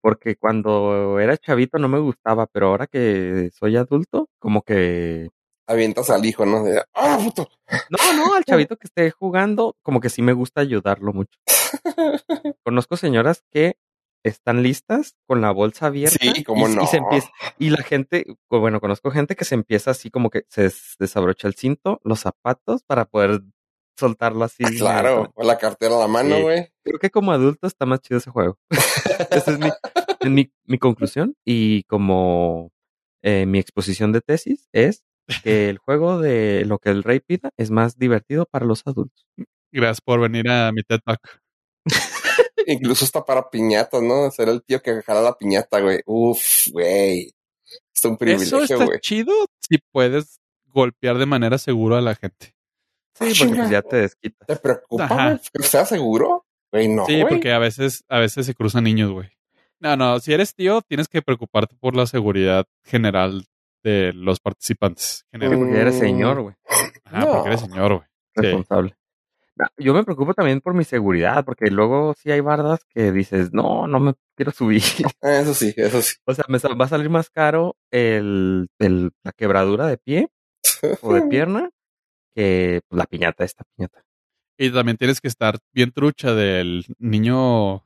[0.00, 5.28] Porque cuando era chavito no me gustaba, pero ahora que soy adulto, como que
[5.68, 6.64] Avientas al hijo, ¿no?
[6.64, 7.48] De, ¡Ah, puto!
[7.88, 11.38] no, no, al chavito que esté jugando, como que sí me gusta ayudarlo mucho.
[12.64, 13.76] Conozco señoras que
[14.24, 16.82] están listas con la bolsa abierta Sí, cómo y, no.
[16.84, 20.44] y se empieza y la gente, bueno, conozco gente que se empieza así como que
[20.48, 23.40] se des- desabrocha el cinto, los zapatos para poder
[23.98, 24.64] soltarlo así.
[24.64, 26.42] Ah, claro, con la cartera a la mano, Sí.
[26.42, 26.68] güey.
[26.84, 28.58] Creo que como adulto está más chido ese juego.
[29.30, 29.68] Esa es mi,
[30.20, 32.70] es mi, mi conclusión y como
[33.22, 35.04] eh, mi exposición de tesis es
[35.44, 39.24] que el juego de lo que el rey pida es más divertido para los adultos.
[39.72, 41.40] Gracias por venir a mi TED Talk.
[42.66, 44.30] Incluso está para piñatas, ¿no?
[44.30, 46.00] Ser el tío que jala la piñata, güey.
[46.06, 47.32] Uf, güey.
[47.94, 48.98] Es un Eso privilegio, está güey.
[49.00, 52.54] chido si puedes golpear de manera segura a la gente.
[53.14, 53.56] Sí, porque Chinga.
[53.58, 54.46] pues ya te desquitas.
[54.46, 55.26] ¿Te preocupa, Ajá.
[55.28, 55.40] güey?
[55.52, 56.46] ¿Que sea seguro?
[56.72, 59.28] Güey, no, Sí, porque a veces, a veces se cruzan niños, güey.
[59.78, 63.44] No, no, si eres tío, tienes que preocuparte por la seguridad general
[63.82, 65.24] de los participantes.
[65.24, 65.58] Sí, General.
[65.58, 66.54] porque eres señor, güey,
[67.04, 67.66] Ah, porque eres no.
[67.68, 68.06] señor, güey.
[68.34, 68.90] Responsable.
[68.90, 68.96] No,
[69.76, 73.86] yo me preocupo también por mi seguridad, porque luego sí hay bardas que dices, no,
[73.86, 74.82] no me quiero subir.
[75.22, 76.14] Ah, Eso sí, eso sí.
[76.24, 80.28] O sea, me sal- va a salir más caro el, el- la quebradura de pie
[81.02, 81.70] o de pierna
[82.34, 84.02] que pues, la piñata, esta piñata.
[84.58, 87.84] Y también tienes que estar bien trucha del niño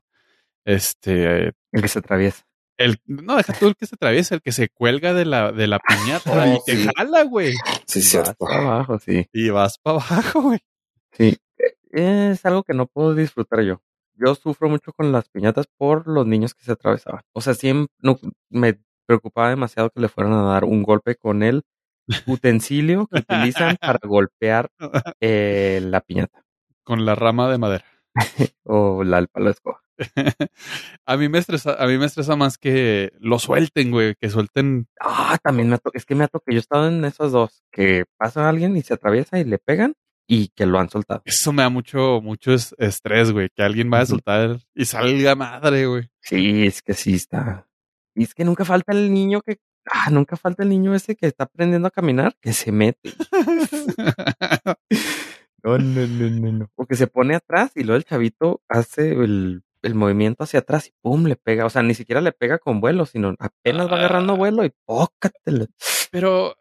[0.64, 2.44] Este, El que se atraviesa.
[2.78, 5.66] el, no, deja tú el que se atraviesa, el que se cuelga de la, de
[5.66, 6.88] la piñata y te Sí.
[6.96, 7.54] jala, güey.
[7.86, 8.34] Sí, Vas cierto.
[8.38, 9.26] para abajo, sí.
[9.32, 10.58] Y vas para abajo, güey.
[11.12, 11.36] Sí.
[11.96, 13.80] Es algo que no puedo disfrutar yo.
[14.16, 17.22] Yo sufro mucho con las piñatas por los niños que se atravesaban.
[17.32, 18.18] O sea, siempre no,
[18.50, 21.62] me preocupaba demasiado que le fueran a dar un golpe con el
[22.26, 24.68] utensilio que utilizan para golpear
[25.20, 26.44] eh, la piñata
[26.84, 27.84] Con la rama de madera.
[28.64, 29.80] o la, el palo de escoba.
[31.06, 34.86] a mí me estresa, a mí me estresa más que lo suelten, güey, que suelten.
[35.00, 37.62] Ah, también me ha es que me ha tocado, yo he estado en esos dos,
[37.72, 39.94] que pasa alguien y se atraviesa y le pegan
[40.26, 41.22] y que lo han soltado.
[41.24, 45.34] Eso me da mucho, mucho es- estrés, güey, que alguien vaya a soltar y salga
[45.34, 46.10] madre, güey.
[46.20, 47.66] Sí, es que sí está.
[48.14, 49.58] Y es que nunca falta el niño que,
[49.90, 53.12] ah, nunca falta el niño ese que está aprendiendo a caminar, que se mete.
[55.62, 56.70] No, no, no, no, no.
[56.76, 60.86] O que se pone atrás y luego el chavito hace el, el movimiento hacia atrás
[60.86, 61.64] y pum, le pega.
[61.66, 65.66] O sea, ni siquiera le pega con vuelo, sino apenas va agarrando vuelo y pócatelo.
[66.12, 66.54] Pero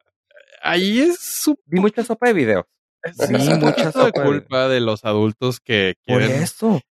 [0.63, 2.67] ahí es su Vi mucha sopa de video.
[3.13, 6.43] Sí, mucha de culpa de los adultos que quieren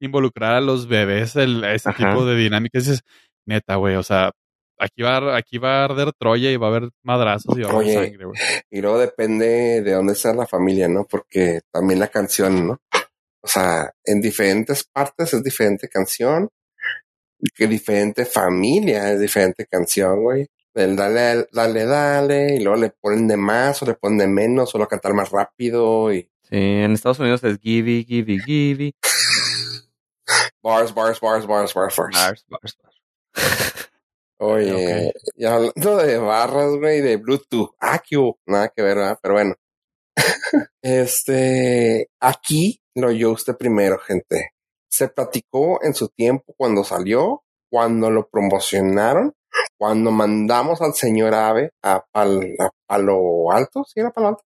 [0.01, 2.11] involucrar a los bebés en ese Ajá.
[2.11, 2.87] tipo de dinámicas.
[2.89, 3.01] Es
[3.47, 3.97] neta, güey.
[3.97, 4.31] O sea,
[4.79, 7.71] aquí va, a- aquí va a arder Troya y va a haber madrazos y va
[7.71, 8.41] a haber sangre, güey.
[8.71, 11.07] Y luego depende de dónde sea la familia, ¿no?
[11.09, 12.79] Porque también la canción, ¿no?
[13.43, 16.49] O sea, en diferentes partes es diferente canción.
[17.55, 20.47] Que diferente familia es diferente canción, güey.
[20.75, 22.57] El dale, dale, dale.
[22.57, 25.31] Y luego le ponen de más o le ponen de menos o lo cantar más
[25.31, 26.13] rápido.
[26.13, 28.97] Y Sí, en Estados Unidos es Gibby, Gibby, Gibby.
[30.61, 32.17] bars, bars, bars, bars, bars, bars.
[32.17, 33.91] Bars, bars, bars.
[34.39, 37.71] Oye, y hablando de barras, güey, de Bluetooth.
[37.81, 38.03] Ah.
[38.47, 39.19] Nada que ver, ¿verdad?
[39.23, 39.55] Pero bueno.
[40.83, 44.55] este, aquí lo oyó usted primero, gente.
[44.91, 49.35] Se platicó en su tiempo cuando salió, cuando lo promocionaron,
[49.79, 54.43] cuando mandamos al señor Ave a, Pal- a Palo Alto, ¿sí era Palo Alto?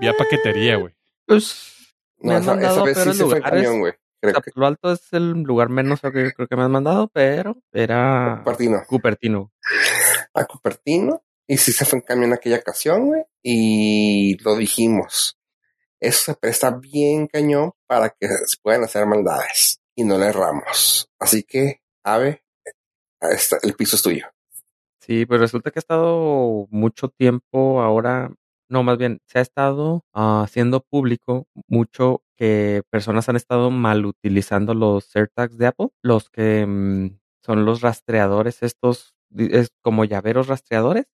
[0.00, 0.94] Vía paquetería, güey.
[1.26, 3.92] Pues, Me No, han esa, mandado a vez sí se fue camión, güey.
[4.20, 7.56] Creo que Lo Alto es el lugar menos que creo que me has mandado, pero
[7.72, 8.82] era Cupertino.
[8.86, 9.52] Cupertino.
[10.32, 15.38] a Cupertino y sí se fue en camión en aquella ocasión, güey, y lo dijimos.
[16.00, 21.08] Eso se presta bien cañón para que se puedan hacer maldades y no le erramos.
[21.18, 22.42] Así que, Ave,
[23.30, 24.26] esta- el piso es tuyo.
[25.00, 28.32] Sí, pero resulta que ha estado mucho tiempo ahora,
[28.68, 34.06] no, más bien, se ha estado ah, haciendo público mucho que personas han estado mal
[34.06, 40.48] utilizando los AirTags de Apple, los que mm, son los rastreadores, estos es como llaveros
[40.48, 41.06] rastreadores.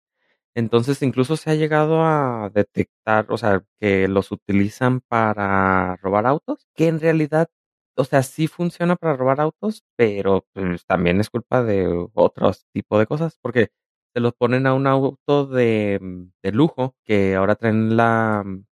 [0.56, 6.68] Entonces incluso se ha llegado a detectar, o sea, que los utilizan para robar autos,
[6.76, 7.50] que en realidad,
[8.00, 12.98] o sea, sí funciona para robar autos, pero pues, también es culpa de otros tipo
[12.98, 13.72] de cosas, porque
[14.14, 18.66] se los ponen a un auto de, mm, de lujo que ahora traen la mm,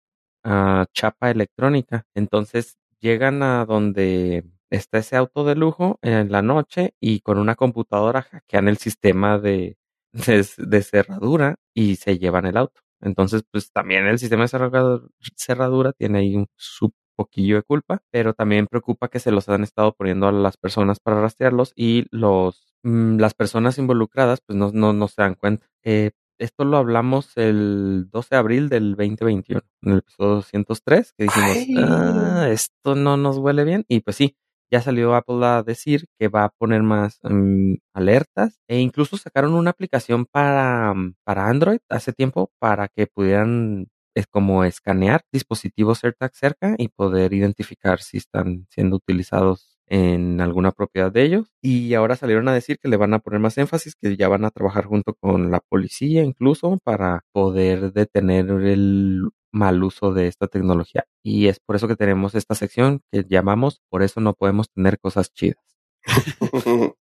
[0.45, 2.05] ah, chapa electrónica.
[2.15, 7.55] Entonces llegan a donde está ese auto de lujo en la noche y con una
[7.55, 9.77] computadora hackean el sistema de,
[10.13, 12.81] de, cerradura y se llevan el auto.
[13.01, 18.01] Entonces, pues también el sistema de cerradura, cerradura tiene ahí un su poquillo de culpa,
[18.11, 22.05] pero también preocupa que se los han estado poniendo a las personas para rastrearlos y
[22.11, 25.67] los mm, las personas involucradas pues no, no, no se dan cuenta.
[25.83, 31.23] Eh, esto lo hablamos el 12 de abril del 2021, en el episodio 203, que
[31.23, 31.57] dijimos,
[31.89, 33.85] ah, esto no nos huele bien.
[33.87, 34.37] Y pues sí,
[34.71, 39.53] ya salió Apple a decir que va a poner más mm, alertas e incluso sacaron
[39.53, 46.03] una aplicación para, mm, para Android hace tiempo para que pudieran es como escanear dispositivos
[46.03, 51.47] AirTag cerca y poder identificar si están siendo utilizados en alguna propiedad de ellos.
[51.61, 54.43] Y ahora salieron a decir que le van a poner más énfasis, que ya van
[54.43, 60.47] a trabajar junto con la policía incluso para poder detener el mal uso de esta
[60.47, 61.05] tecnología.
[61.21, 64.99] Y es por eso que tenemos esta sección que llamamos Por eso no podemos tener
[64.99, 65.63] cosas chidas.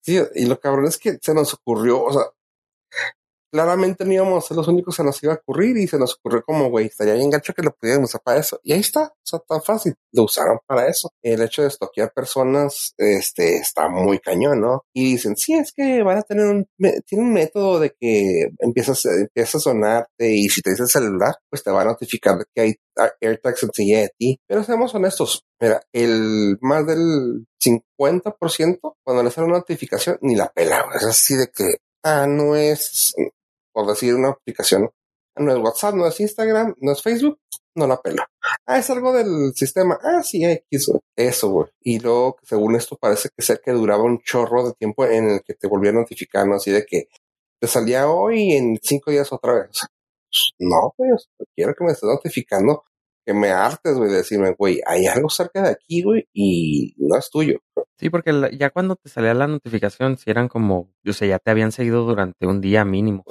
[0.00, 2.22] sí, y lo cabrón es que se nos ocurrió, o sea,
[3.52, 6.14] claramente no íbamos a ser los únicos que nos iba a ocurrir y se nos
[6.14, 8.58] ocurrió como, güey, estaría bien gacho que lo pudiéramos usar para eso.
[8.62, 11.10] Y ahí está, o sea, tan fácil, lo usaron para eso.
[11.22, 14.82] El hecho de estoquear personas, este, está muy cañón, ¿no?
[14.94, 16.66] Y dicen, sí, es que van a tener un,
[17.06, 21.34] tiene un método de que empiezas, empieza a sonarte y si te dice el celular,
[21.50, 22.74] pues te va a notificar de que hay
[23.20, 24.40] AirTags enseguida de ti.
[24.46, 30.48] Pero seamos honestos, mira, el más del 50% cuando le sale una notificación ni la
[30.48, 33.14] pela, es así de que, ah, no es,
[33.72, 34.90] por decir una aplicación,
[35.36, 37.38] no es WhatsApp, no es Instagram, no es Facebook,
[37.74, 38.28] no la pela.
[38.66, 39.98] Ah, es algo del sistema.
[40.02, 41.68] Ah, sí, X, eso, güey.
[41.80, 45.42] Y luego, según esto, parece que ser que duraba un chorro de tiempo en el
[45.42, 46.56] que te volvía a notificar, ¿no?
[46.56, 47.08] Así de que
[47.60, 49.80] te salía hoy y en cinco días otra vez.
[50.58, 52.84] No, pues, quiero que me estés notificando
[53.24, 57.16] que me hartes, güey, de decirme, güey, hay algo cerca de aquí, güey, y no
[57.16, 57.60] es tuyo.
[57.96, 61.50] Sí, porque ya cuando te salía la notificación, si eran como, yo sé, ya te
[61.50, 63.24] habían seguido durante un día mínimo.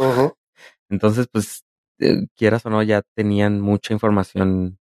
[0.89, 1.65] Entonces, pues,
[1.99, 4.79] eh, quieras o no, ya tenían mucha información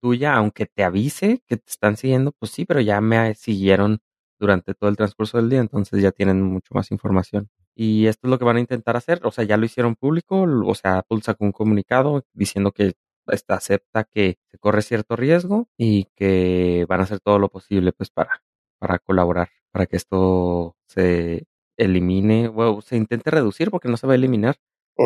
[0.00, 4.00] tuya, aunque te avise que te están siguiendo, pues sí, pero ya me siguieron
[4.38, 7.50] durante todo el transcurso del día, entonces ya tienen mucho más información.
[7.74, 10.42] Y esto es lo que van a intentar hacer, o sea, ya lo hicieron público,
[10.42, 12.94] o sea, Apple sacó un comunicado diciendo que
[13.48, 18.10] acepta que se corre cierto riesgo y que van a hacer todo lo posible pues
[18.10, 18.42] para,
[18.78, 24.14] para colaborar, para que esto se elimine, o se intente reducir porque no se va
[24.14, 24.56] a eliminar.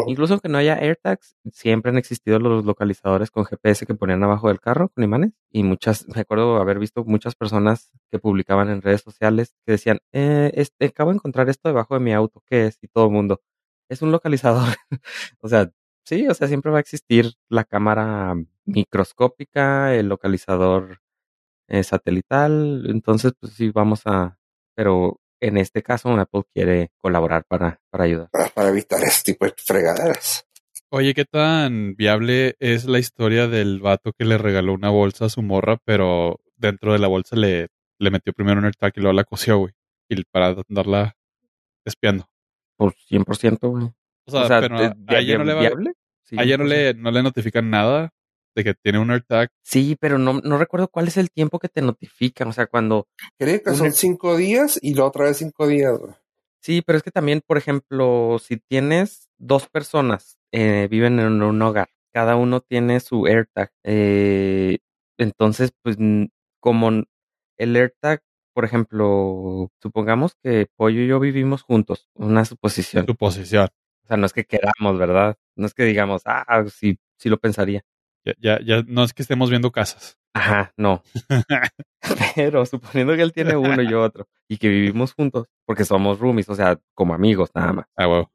[0.07, 4.49] Incluso que no haya AirTags, siempre han existido los localizadores con GPS que ponían abajo
[4.49, 5.33] del carro con imanes.
[5.53, 10.01] Y muchas, me acuerdo haber visto muchas personas que publicaban en redes sociales que decían,
[10.12, 12.79] eh, este, acabo de encontrar esto debajo de mi auto, ¿qué es?
[12.83, 13.41] Y todo el mundo,
[13.89, 14.66] es un localizador.
[15.41, 15.70] o sea,
[16.05, 18.35] Sí, o sea, siempre va a existir la cámara
[18.67, 21.01] microscópica, el localizador
[21.67, 24.39] eh, satelital, entonces pues sí vamos a,
[24.75, 28.29] pero en este caso Apple quiere colaborar para, para ayudar.
[28.55, 30.47] Para, evitar este tipo de fregaderas.
[30.91, 35.31] Oye, ¿qué tan viable es la historia del vato que le regaló una bolsa a
[35.31, 39.15] su morra, pero dentro de la bolsa le, le metió primero un AirTag y luego
[39.15, 39.73] la cosió, güey?
[40.09, 41.17] Y para andarla
[41.85, 42.29] espiando.
[42.77, 43.91] Por 100%, güey.
[44.27, 45.70] O sea, pero a ella no le va,
[46.59, 48.12] no le, no le notifican nada
[48.55, 49.51] de que tiene un AirTag.
[49.62, 52.49] Sí, pero no, no recuerdo cuál es el tiempo que te notifican.
[52.49, 53.09] O sea, cuando.
[53.39, 55.99] Creo que son cinco días y la otra vez cinco días.
[56.61, 61.61] Sí, pero es que también, por ejemplo, si tienes dos personas, eh, viven en un
[61.61, 63.70] hogar, cada uno tiene su AirTag.
[63.83, 64.79] Eh,
[65.18, 65.99] entonces, pues,
[66.61, 66.91] como
[67.59, 68.22] el AirTag,
[68.55, 73.05] por ejemplo, supongamos que Pollo y yo vivimos juntos, una suposición.
[73.05, 73.68] Suposición.
[74.05, 75.37] O sea, no es que queramos, ¿verdad?
[75.57, 77.85] No es que digamos, ah, sí, sí lo pensaría.
[78.25, 80.19] Ya, ya, ya, no es que estemos viendo casas.
[80.35, 81.03] Ajá, no.
[82.35, 86.19] Pero suponiendo que él tiene uno y yo otro, y que vivimos juntos, porque somos
[86.19, 87.87] roomies, o sea, como amigos nada más.
[87.97, 88.29] Ah, wow.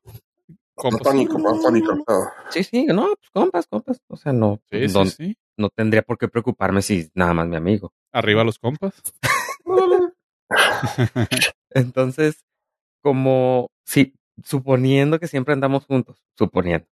[2.49, 4.01] Sí, sí, no, pues compas, compas.
[4.07, 7.57] O sea, no, sí, no, sí, no tendría por qué preocuparme si nada más mi
[7.57, 7.91] amigo.
[8.13, 8.93] Arriba los compas.
[11.71, 12.45] Entonces,
[13.01, 14.13] como si
[14.43, 16.87] suponiendo que siempre andamos juntos, suponiendo,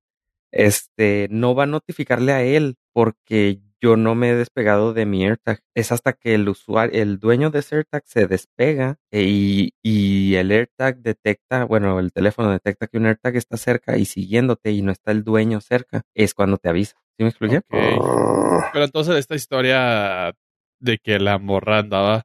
[0.52, 5.26] este, no va a notificarle a él porque yo no me he despegado de mi
[5.26, 5.60] AirTag.
[5.76, 10.36] Es hasta que el usuario, el dueño de ese AirTag se despega e, y, y,
[10.36, 14.82] el AirTag detecta, bueno, el teléfono detecta que un AirTag está cerca y siguiéndote y
[14.82, 16.96] no está el dueño cerca, es cuando te avisa.
[17.18, 17.62] ¿Sí me expliqué?
[17.70, 20.34] Pero entonces esta historia
[20.80, 22.24] de que la morra andaba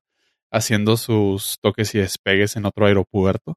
[0.50, 3.56] haciendo sus toques y despegues en otro aeropuerto,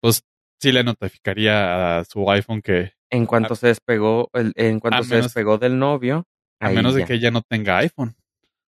[0.00, 0.22] pues
[0.58, 2.92] sí le notificaría a su iPhone que...
[3.10, 6.26] En cuanto se despegó, en cuanto se despegó del novio.
[6.60, 8.14] A menos de que ella no tenga iPhone.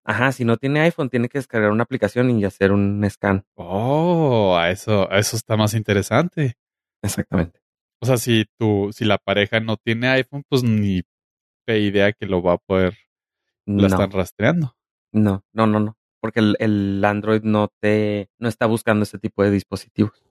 [0.05, 3.45] Ajá, si no tiene iPhone, tiene que descargar una aplicación y hacer un scan.
[3.57, 6.57] Oh, a eso, eso está más interesante.
[7.03, 7.61] Exactamente.
[8.01, 11.03] O sea, si tu, si la pareja no tiene iPhone, pues ni
[11.67, 12.97] idea que lo va a poder,
[13.67, 14.75] lo están rastreando.
[15.13, 15.99] No, no, no, no.
[16.21, 20.25] Porque el, el Android no te, no está buscando ese tipo de dispositivos.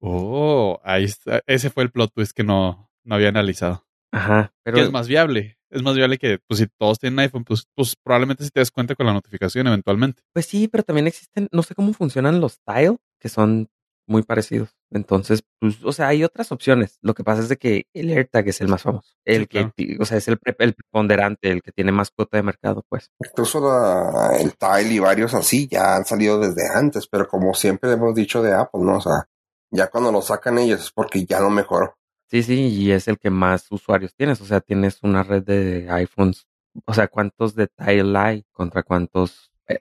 [0.00, 1.42] Oh, ahí está.
[1.46, 3.86] Ese fue el plot twist que no, no había analizado.
[4.12, 4.52] Ajá.
[4.62, 5.58] Pero es más viable.
[5.70, 8.72] Es más viable que, pues, si todos tienen iPhone, pues, pues probablemente si te des
[8.72, 10.22] cuenta con la notificación eventualmente.
[10.32, 13.68] Pues sí, pero también existen, no sé cómo funcionan los Tile, que son
[14.08, 14.76] muy parecidos.
[14.90, 16.98] Entonces, pues, o sea, hay otras opciones.
[17.00, 19.14] Lo que pasa es de que el AirTag es el más famoso.
[19.24, 19.70] El que,
[20.00, 23.12] o sea, es el, el preponderante, el que tiene más cuota de mercado, pues.
[23.24, 23.60] Incluso
[24.32, 28.42] el Tile y varios así ya han salido desde antes, pero como siempre hemos dicho
[28.42, 28.96] de Apple, ¿no?
[28.96, 29.28] O sea,
[29.70, 31.96] ya cuando lo sacan ellos es porque ya lo mejoró.
[32.26, 34.40] Sí, sí, y es el que más usuarios tienes.
[34.40, 36.46] O sea, tienes una red de iPhones.
[36.86, 39.80] O sea, ¿cuántos de Tile hay contra cuántos eh,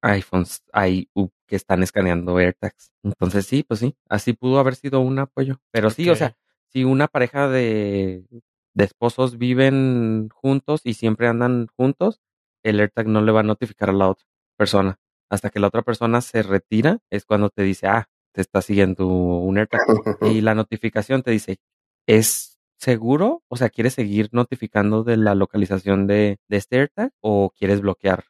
[0.00, 1.10] iPhones hay
[1.46, 2.90] que están escaneando AirTags?
[3.02, 5.60] Entonces sí, pues sí, así pudo haber sido un apoyo.
[5.70, 6.36] Pero sí, o sea,
[6.68, 8.24] si una pareja de,
[8.72, 12.22] de esposos viven juntos y siempre andan juntos,
[12.62, 14.98] el AirTag no le va a notificar a la otra persona.
[15.30, 19.06] Hasta que la otra persona se retira, es cuando te dice, ah, te está siguiendo
[19.06, 19.80] un AirTag
[20.22, 21.58] y la notificación te dice,
[22.06, 23.42] ¿es seguro?
[23.48, 28.24] O sea, ¿quieres seguir notificando de la localización de, de este AirTag o quieres bloquear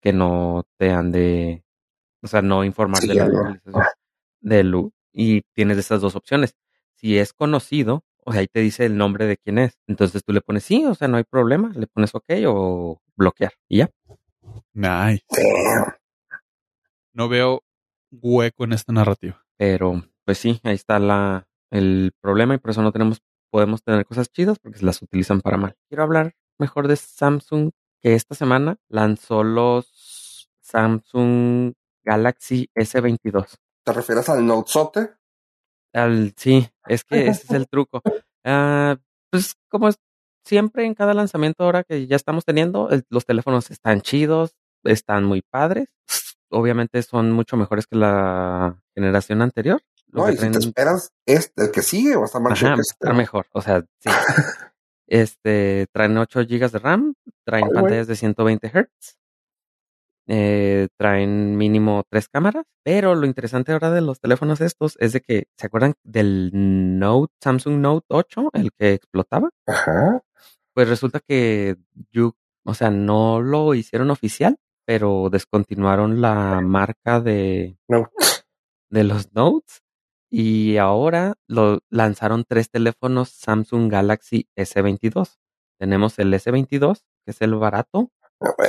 [0.00, 1.64] que no te ande,
[2.22, 3.84] o sea, no informar de la localización
[4.40, 6.54] del y tienes esas dos opciones.
[6.94, 9.78] Si es conocido o sea, ahí te dice el nombre de quién es.
[9.86, 13.52] Entonces tú le pones sí, o sea, no hay problema, le pones ok o bloquear
[13.68, 13.90] y ya.
[14.72, 15.24] Nice.
[17.12, 17.62] No veo
[18.10, 19.45] hueco en esta narrativa.
[19.58, 24.04] Pero, pues sí, ahí está la, el problema y por eso no tenemos, podemos tener
[24.06, 25.76] cosas chidas porque se las utilizan para mal.
[25.88, 27.70] Quiero hablar mejor de Samsung
[28.02, 31.72] que esta semana lanzó los Samsung
[32.04, 33.56] Galaxy S22.
[33.84, 35.10] ¿Te refieres al Note Sote?
[35.94, 38.02] Al, sí, es que ese es el truco.
[38.44, 38.96] Ah,
[39.30, 39.96] pues como es
[40.44, 44.54] siempre en cada lanzamiento ahora que ya estamos teniendo, el- los teléfonos están chidos,
[44.84, 45.88] están muy padres.
[46.50, 49.80] Obviamente son mucho mejores que la generación anterior.
[50.08, 52.80] No, y si te esperas, este, el que sigue va a estar más Ajá, que
[52.80, 53.46] a estar mejor.
[53.52, 54.08] O sea, sí.
[55.08, 59.16] este, traen 8 GB de RAM, traen Ay, pantallas de 120 Hz,
[60.28, 65.20] eh, traen mínimo tres cámaras, pero lo interesante ahora de los teléfonos estos es de
[65.20, 66.50] que, ¿se acuerdan del
[66.98, 69.50] Note, Samsung Note 8, el que explotaba?
[69.66, 70.22] Ajá.
[70.74, 71.76] Pues resulta que,
[72.10, 72.34] yo,
[72.64, 78.10] o sea, no lo hicieron oficial, pero descontinuaron la marca de, No.
[78.90, 79.82] de los Notes
[80.30, 85.38] y ahora lo lanzaron tres teléfonos Samsung Galaxy S22.
[85.78, 88.10] Tenemos el S22, que es el barato,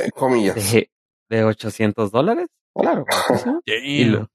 [0.02, 0.54] Eh, Comillas.
[0.72, 0.90] de,
[1.30, 2.48] de 800 dólares.
[2.74, 3.04] Claro.
[3.64, 4.28] Y, lo-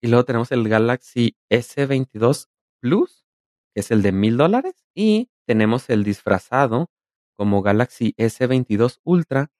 [0.00, 2.48] y luego tenemos el Galaxy S22
[2.80, 3.26] Plus,
[3.74, 4.74] que es el de 1000 dólares.
[4.94, 6.90] Y tenemos el disfrazado
[7.36, 9.50] como Galaxy S22 Ultra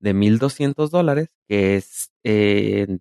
[0.00, 2.98] de 1200 dólares, que es eh,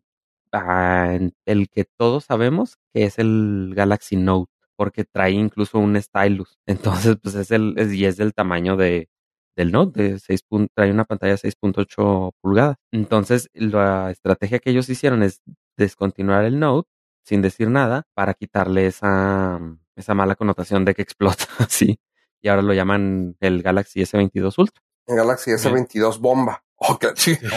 [0.51, 6.57] ah, el que todos sabemos que es el Galaxy Note, porque trae incluso un stylus.
[7.11, 9.09] Entonces, pues es el, es- y es del tamaño de,
[9.55, 12.77] del Note, de 6 pun- trae una pantalla de 6.8 pulgadas.
[12.91, 15.41] Entonces, la estrategia que ellos hicieron es
[15.77, 16.89] descontinuar el Note
[17.23, 19.59] sin decir nada para quitarle esa,
[19.95, 21.99] esa mala connotación de que explota así.
[22.41, 24.81] Y ahora lo llaman el Galaxy S22 Ultra.
[25.07, 26.63] Galaxy S22 bomba.
[26.77, 27.49] Oh, chido.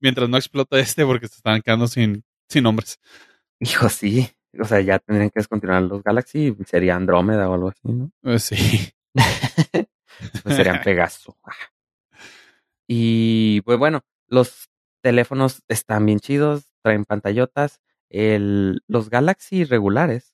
[0.00, 2.98] Mientras no explota este porque se están quedando sin, sin nombres.
[3.60, 4.30] Hijo, sí.
[4.60, 6.56] O sea, ya tendrían que descontinuar los Galaxy.
[6.66, 8.10] Sería Andrómeda o algo así, ¿no?
[8.22, 8.92] Eh, sí.
[10.42, 11.36] Pues serían Pegaso.
[12.88, 14.70] Y pues bueno, los
[15.02, 17.80] teléfonos están bien chidos, traen pantallotas.
[18.10, 20.32] El, los Galaxy regulares,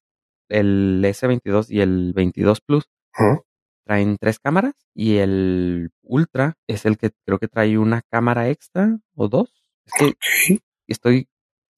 [0.50, 2.84] el S22 y el 22 Plus,
[3.18, 3.44] Ujú.
[3.84, 8.98] Traen tres cámaras y el Ultra es el que creo que trae una cámara extra
[9.14, 9.52] o dos.
[9.86, 10.14] Es que
[10.86, 11.28] estoy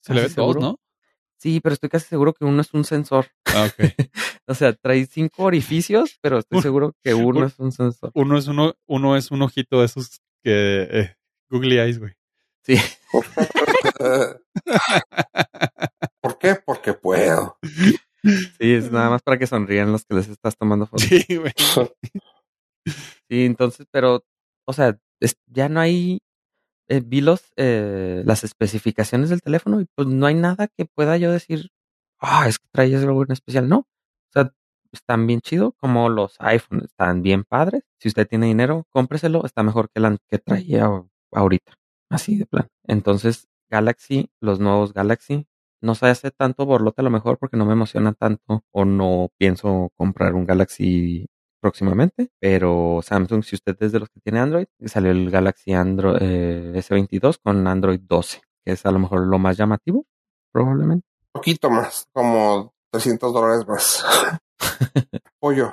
[0.01, 0.61] Se le casi ven dos, seguro.
[0.61, 0.81] ¿no?
[1.37, 3.27] Sí, pero estoy casi seguro que uno es un sensor.
[3.47, 3.75] Ah, ok.
[4.47, 8.11] O sea, trae cinco orificios, pero estoy seguro que uno un- es un sensor.
[8.15, 11.17] Uno es uno, uno es un ojito de esos que eh,
[11.49, 12.13] Google Eyes, güey.
[12.63, 12.77] Sí.
[16.21, 16.57] ¿Por qué?
[16.57, 17.59] Porque puedo.
[18.59, 21.07] Sí, es nada más para que sonrían los que les estás tomando fotos.
[21.09, 21.53] Sí, güey.
[23.29, 24.25] Sí, entonces, pero,
[24.67, 26.21] o sea, es- ya no hay,
[26.89, 31.17] eh, vi los, eh, las especificaciones del teléfono y pues no hay nada que pueda
[31.19, 31.71] yo decir,
[32.21, 33.69] ah, es que traes algo en especial.
[33.69, 34.53] No, o sea,
[34.93, 37.85] están bien chido, como los iPhones, están bien padres.
[38.01, 40.89] Si usted tiene dinero, cómpreselo, está mejor que la que traía
[41.33, 41.75] ahorita,
[42.11, 42.69] así de plan.
[42.87, 45.47] Entonces, Galaxy, los nuevos Galaxy,
[45.85, 49.31] no se hace tanto borlote a lo mejor porque no me emociona tanto o no
[49.37, 51.27] pienso comprar un Galaxy
[51.61, 56.19] próximamente, pero Samsung, si usted es de los que tiene Android, salió el Galaxy Android
[56.21, 60.05] eh, S22 con Android 12, que es a lo mejor lo más llamativo,
[60.53, 61.07] probablemente.
[61.33, 64.05] poquito más, como 300 dólares más.
[65.41, 65.73] Pollo,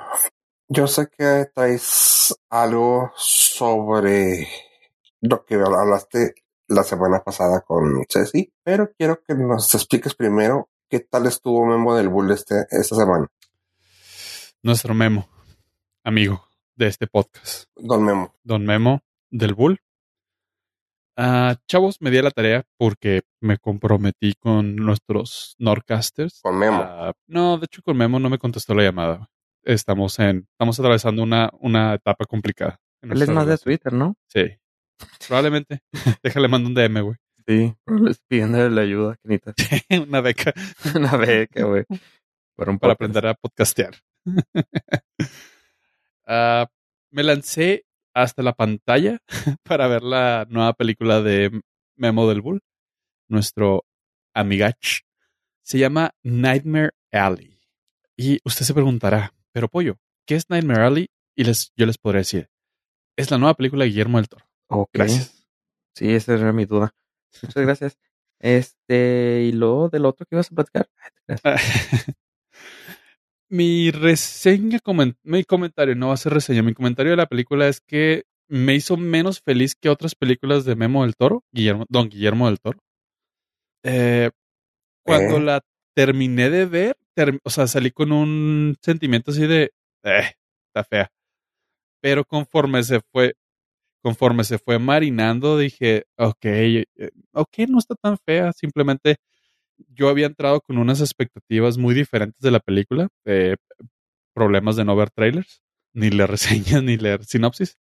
[0.68, 4.48] yo sé que traes algo sobre
[5.20, 6.34] lo que hablaste
[6.72, 11.94] la semana pasada con Ceci, pero quiero que nos expliques primero qué tal estuvo Memo
[11.94, 13.26] del Bull este, esta semana.
[14.62, 15.28] Nuestro Memo,
[16.04, 16.44] amigo
[16.76, 17.64] de este podcast.
[17.76, 18.34] Don Memo.
[18.42, 19.00] Don Memo
[19.30, 19.80] del Bull.
[21.16, 26.40] Ah, chavos, me di a la tarea porque me comprometí con nuestros Nordcasters.
[26.42, 26.82] Con Memo.
[26.82, 29.28] Ah, no, de hecho con Memo no me contestó la llamada.
[29.62, 32.80] Estamos en, estamos atravesando una, una etapa complicada.
[33.02, 33.58] Él es más de.
[33.58, 34.16] Twitter, ¿no?
[34.26, 34.58] Sí.
[35.26, 35.80] Probablemente.
[36.22, 37.16] Déjale mando un DM, güey.
[37.46, 37.74] Sí,
[38.28, 39.54] pidiéndole la ayuda, que necesitas
[40.08, 40.52] una beca
[40.94, 41.84] una beca, güey.
[42.56, 43.96] Para un para aprender a podcastear.
[46.26, 46.68] Ah,
[47.10, 47.84] me lancé
[48.14, 49.18] hasta la pantalla
[49.64, 51.62] para ver la nueva película de
[51.96, 52.60] Memo del Bull,
[53.28, 53.84] nuestro
[54.34, 55.00] amigach.
[55.62, 57.58] Se llama Nightmare Alley.
[58.16, 59.96] Y usted se preguntará, pero pollo,
[60.26, 61.10] ¿qué es Nightmare Alley?
[61.34, 62.50] Y les, yo les podré decir,
[63.16, 64.51] es la nueva película de Guillermo del Toro.
[64.72, 64.90] Ok.
[64.94, 65.46] Gracias.
[65.94, 66.94] Sí, esa era mi duda.
[67.42, 67.98] Muchas gracias.
[68.40, 70.88] Este, y luego del otro que ibas a platicar.
[71.44, 71.56] Ah,
[73.48, 77.68] mi reseña, coment- mi comentario, no va a ser reseña, mi comentario de la película
[77.68, 82.08] es que me hizo menos feliz que otras películas de Memo del Toro, Guillermo, Don
[82.08, 82.78] Guillermo del Toro.
[83.84, 84.30] Eh,
[85.04, 85.40] cuando ¿Eh?
[85.40, 85.60] la
[85.94, 89.72] terminé de ver, ter- o sea, salí con un sentimiento así de,
[90.04, 90.32] eh,
[90.68, 91.08] está fea.
[92.02, 93.34] Pero conforme se fue,
[94.02, 96.86] conforme se fue marinando, dije, ok, eh,
[97.32, 99.16] ok, no está tan fea, simplemente
[99.88, 103.08] yo había entrado con unas expectativas muy diferentes de la película,
[104.34, 105.62] problemas de no ver trailers,
[105.94, 107.78] ni leer reseñas, ni leer sinopsis.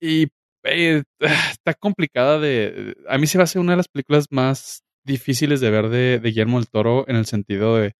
[0.00, 0.28] Y
[0.64, 2.96] eh, está complicada de...
[3.08, 6.58] A mí se me hace una de las películas más difíciles de ver de, Guillermo
[6.58, 7.94] del Toro en el sentido de...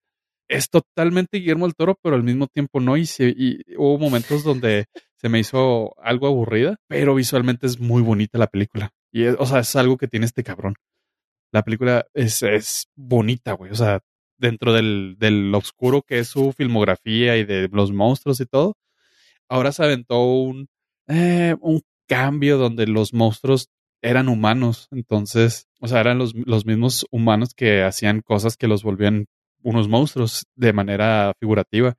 [0.49, 2.97] Es totalmente Guillermo del Toro, pero al mismo tiempo no.
[2.97, 4.87] Y, y hubo momentos donde
[5.29, 8.91] me hizo algo aburrida, pero visualmente es muy bonita la película.
[9.13, 10.75] Y es- o sea, es algo que tiene este cabrón.
[11.53, 13.71] La película es, es bonita, güey.
[13.73, 14.01] O sea,
[14.39, 18.75] dentro del, del oscuro que es su filmografía y de los monstruos y todo,
[19.49, 20.69] ahora se aventó un,
[21.09, 23.69] eh, un cambio donde los monstruos
[24.03, 24.89] eran humanos.
[24.91, 29.27] Entonces, o sea, eran los, los mismos humanos que hacían cosas que los volvían
[29.63, 31.95] unos monstruos de manera figurativa.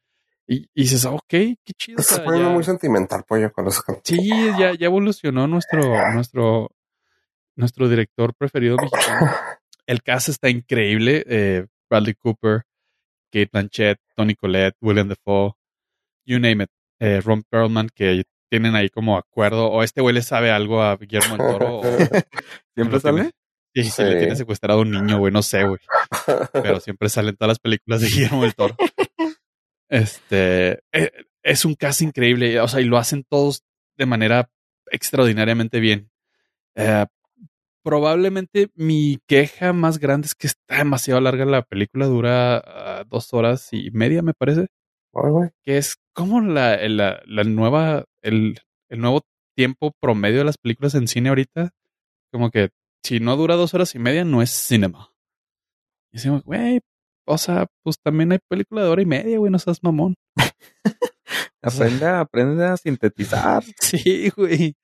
[0.47, 2.03] Y, y dices, ok, qué chido.
[2.03, 3.81] Se pone ya- muy sentimental, pollo, con eso.
[4.03, 4.29] Sí,
[4.59, 5.81] ya, ya evolucionó nuestro,
[6.13, 6.69] nuestro,
[7.55, 9.31] nuestro director preferido mexicano.
[9.87, 11.23] El cast está increíble.
[11.27, 12.63] Eh, Bradley Cooper,
[13.31, 15.53] Kate Blanchett, Tony Collette, William Defoe,
[16.25, 16.69] you name it.
[16.99, 20.95] Eh, Ron Perlman, que tienen ahí como acuerdo, o este güey le sabe algo a
[20.95, 21.79] Guillermo del Toro.
[21.79, 21.81] o-
[22.75, 23.15] ¿Siempre sale?
[23.17, 23.31] tiene-
[23.77, 24.03] Sí, Sí.
[24.03, 25.81] le tiene secuestrado a un niño, güey, no sé, güey.
[26.53, 28.75] Pero siempre salen todas las películas de Guillermo del Toro.
[29.89, 31.11] Este eh,
[31.43, 33.63] es un cast increíble, o sea, y lo hacen todos
[33.97, 34.49] de manera
[34.91, 36.11] extraordinariamente bien.
[36.75, 37.05] Eh,
[37.83, 43.33] probablemente mi queja más grande es que está demasiado larga la película, dura ah, dos
[43.33, 44.67] horas y media, me parece,
[45.63, 48.59] que es como la, la, la nueva, el,
[48.89, 49.21] el nuevo
[49.55, 51.71] tiempo promedio de las películas en cine ahorita.
[52.31, 52.69] Como que
[53.03, 55.13] si no dura dos horas y media, no es cinema.
[56.11, 56.81] Y decimos, güey,
[57.25, 60.15] o sea, pues también hay película de hora y media, güey, no seas mamón.
[61.61, 63.63] Aprende, a- aprende a sintetizar.
[63.79, 64.75] Sí, güey.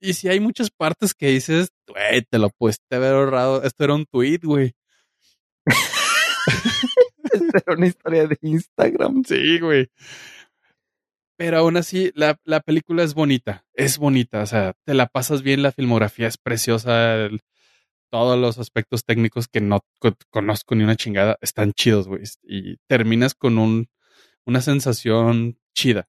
[0.00, 3.62] Y si hay muchas partes que dices, güey, te lo pudiste haber ahorrado.
[3.62, 4.72] Esto era un tweet, güey.
[7.32, 9.22] Esta era una historia de Instagram.
[9.24, 9.88] Sí, güey.
[11.36, 13.64] Pero aún así, la, la película es bonita.
[13.74, 14.42] Es bonita.
[14.42, 17.14] O sea, te la pasas bien, la filmografía es preciosa.
[17.16, 17.40] el-
[18.10, 22.22] todos los aspectos técnicos que no co- conozco ni una chingada están chidos, güey.
[22.42, 23.88] Y terminas con un,
[24.46, 26.08] una sensación chida.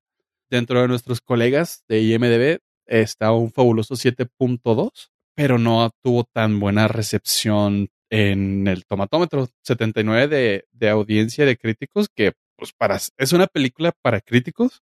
[0.50, 6.88] Dentro de nuestros colegas de IMDB está un fabuloso 7.2, pero no tuvo tan buena
[6.88, 13.46] recepción en el tomatómetro 79 de, de audiencia de críticos que pues para es una
[13.48, 14.82] película para críticos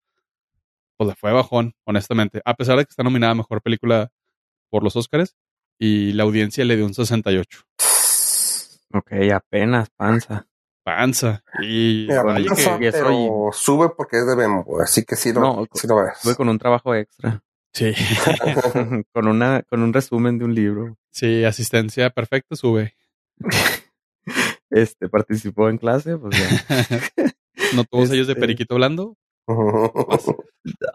[0.96, 4.10] pues le fue bajón honestamente a pesar de que está nominada mejor película
[4.70, 5.34] por los Oscars
[5.78, 7.60] y la audiencia le dio un 68
[8.94, 10.46] Ok, apenas panza.
[10.84, 12.22] panza y Mira,
[12.78, 15.86] que- y eso pero sube porque es de güey, así que sí lo, No, sí
[15.86, 16.14] lo ves.
[16.16, 17.42] Estuve con un trabajo extra.
[17.72, 17.92] sí
[19.12, 20.96] con una, con un resumen de un libro.
[21.10, 22.94] sí asistencia perfecta sube
[24.70, 26.48] Este participó en clase, pues ya.
[27.74, 29.16] no tuvo sellos de Este- periquito blando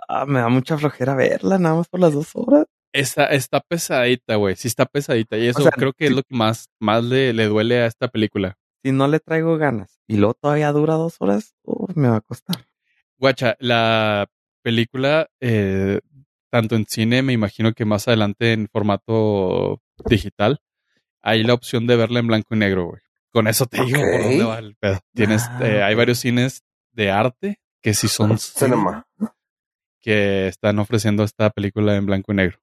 [0.10, 2.66] Ah, me da mucha flojera verla, nada más por las dos horas.
[2.94, 4.56] Está, está pesadita, güey.
[4.56, 5.38] Sí está pesadita.
[5.38, 8.08] Y eso sea, creo que es lo que más, más le, le duele a esta
[8.10, 8.58] película.
[8.84, 12.22] Si no le traigo ganas y luego todavía dura dos horas, oh, me va a
[12.22, 12.66] costar.
[13.18, 14.28] Guacha, la
[14.64, 16.00] película, eh,
[16.50, 20.60] tanto en cine, me imagino que más adelante en formato digital,
[21.22, 23.02] hay la opción de verla en blanco y negro, güey.
[23.32, 25.00] Con eso te digo por dónde va el pedo.
[25.14, 29.06] Tienes, Ah, eh, hay varios cines de arte que sí son Cinema.
[30.02, 32.58] que están ofreciendo esta película en blanco y negro.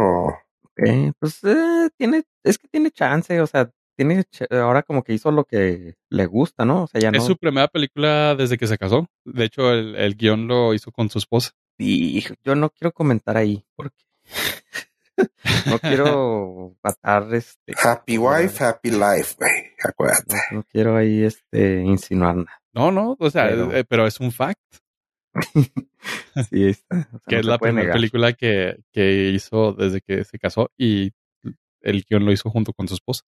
[0.00, 0.32] Oh.
[0.62, 5.32] Ok, pues eh, tiene, es que tiene chance, o sea, tiene, ahora como que hizo
[5.32, 6.84] lo que le gusta, ¿no?
[6.84, 7.18] O sea, ya no.
[7.18, 9.08] Es su primera película desde que se casó.
[9.24, 11.50] De hecho, el, el guion lo hizo con su esposa.
[11.78, 14.04] Y yo no quiero comentar ahí, porque
[15.66, 17.74] no quiero matar este.
[17.82, 19.50] Happy wife, happy life, güey.
[19.82, 20.36] Acuérdate.
[20.52, 22.60] No, no quiero ahí este insinuar nada.
[22.72, 24.60] No, no, o sea, Pero- eh, pero es un fact.
[26.50, 27.08] Sí, está.
[27.12, 27.94] o sea, que no es la primera negar.
[27.96, 31.12] película que, que hizo desde que se casó y
[31.80, 33.24] el guion lo hizo junto con su esposa.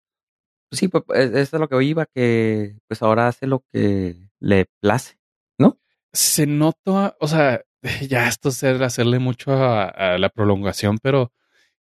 [0.72, 1.04] Sí, pues
[1.34, 5.18] eso es lo que iba, que pues ahora hace lo que le place,
[5.58, 5.80] ¿no?
[6.14, 7.62] Se nota, o sea,
[8.08, 11.32] ya esto es hacerle mucho a, a la prolongación, pero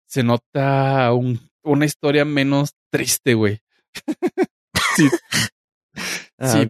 [0.06, 3.60] se nota un- una historia menos triste, güey.
[4.96, 5.08] sí,
[6.38, 6.68] Ah, Sí.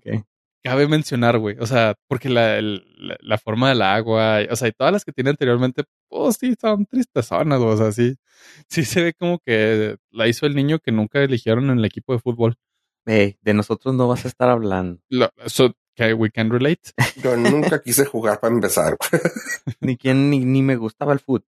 [0.67, 1.57] Cabe mencionar, güey.
[1.61, 5.05] O sea, porque la, el- la, la forma del agua, o sea, y todas las
[5.05, 8.17] que tiene anteriormente, pues sí, son tristes zonas, o sea, sí.
[8.69, 12.13] Sí se ve como que la hizo el niño que nunca eligieron en el equipo
[12.13, 12.57] de fútbol.
[13.05, 15.01] De nosotros no vas a estar hablando.
[15.09, 16.91] Lo- so, que we can relate.
[17.23, 18.97] Yo nunca quise jugar para empezar.
[19.81, 21.47] Ni quién, ni, ni me gustaba el fútbol.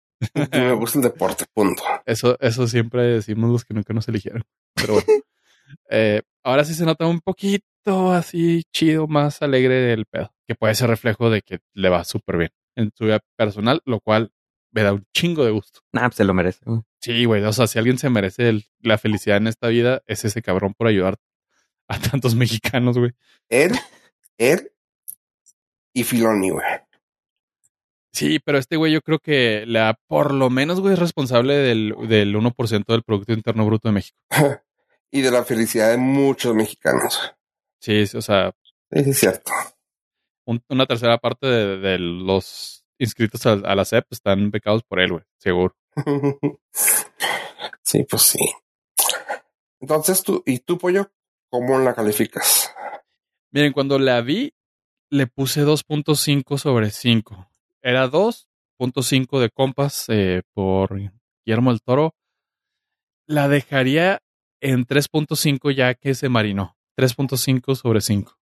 [0.52, 1.82] Y me gusta el deporte, punto.
[2.06, 4.44] Eso, eso siempre decimos los que nunca nos eligieron.
[4.74, 5.06] Pero bueno.
[5.90, 10.32] Eh, ahora sí se nota un poquito así chido, más alegre del pedo.
[10.46, 14.00] Que puede ser reflejo de que le va súper bien en su vida personal, lo
[14.00, 14.30] cual
[14.72, 15.80] me da un chingo de gusto.
[15.92, 16.60] Nah, pues se lo merece.
[16.64, 16.80] güey.
[17.00, 17.42] Sí, güey.
[17.44, 20.74] O sea, si alguien se merece el- la felicidad en esta vida, es ese cabrón
[20.76, 21.16] por ayudar
[21.88, 22.34] a tantos
[22.74, 23.12] mexicanos, güey.
[23.48, 23.72] Él,
[24.38, 24.70] él
[25.94, 26.64] y Filoni, güey.
[28.12, 31.94] Sí, pero este güey yo creo que la, por lo menos, güey, es responsable del,
[32.08, 34.18] del 1% del Producto Interno Bruto de México.
[35.10, 37.20] Y de la felicidad de muchos mexicanos.
[37.80, 38.52] Sí, sí, o sea,
[38.90, 39.50] es cierto.
[40.46, 45.00] un- una tercera parte de, de los inscritos a, a la CEP están becados por
[45.00, 45.76] él, güey, seguro.
[47.82, 48.38] Sí, pues sí.
[49.80, 51.10] Entonces tú, ¿y tú, pollo?
[51.50, 52.70] ¿Cómo la calificas?
[53.50, 54.52] Miren, cuando la vi,
[55.10, 57.50] le puse 2.5 sobre 5.
[57.80, 60.98] Era 2.5 de compas eh, por
[61.46, 62.14] Guillermo del Toro.
[63.26, 64.20] La dejaría
[64.60, 66.76] en 3.5 ya que se marinó.
[66.96, 68.36] 3.5 sobre 5.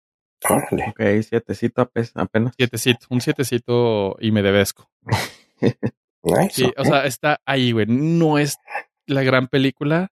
[0.49, 0.89] Órale.
[0.91, 2.55] Ok, sietecito ape- apenas.
[2.57, 4.91] Sietecito, un sietecito y me debesco.
[6.27, 6.51] Nice.
[6.55, 7.85] Sí, o sea, está ahí, güey.
[7.87, 8.57] No es
[9.07, 10.09] la gran película.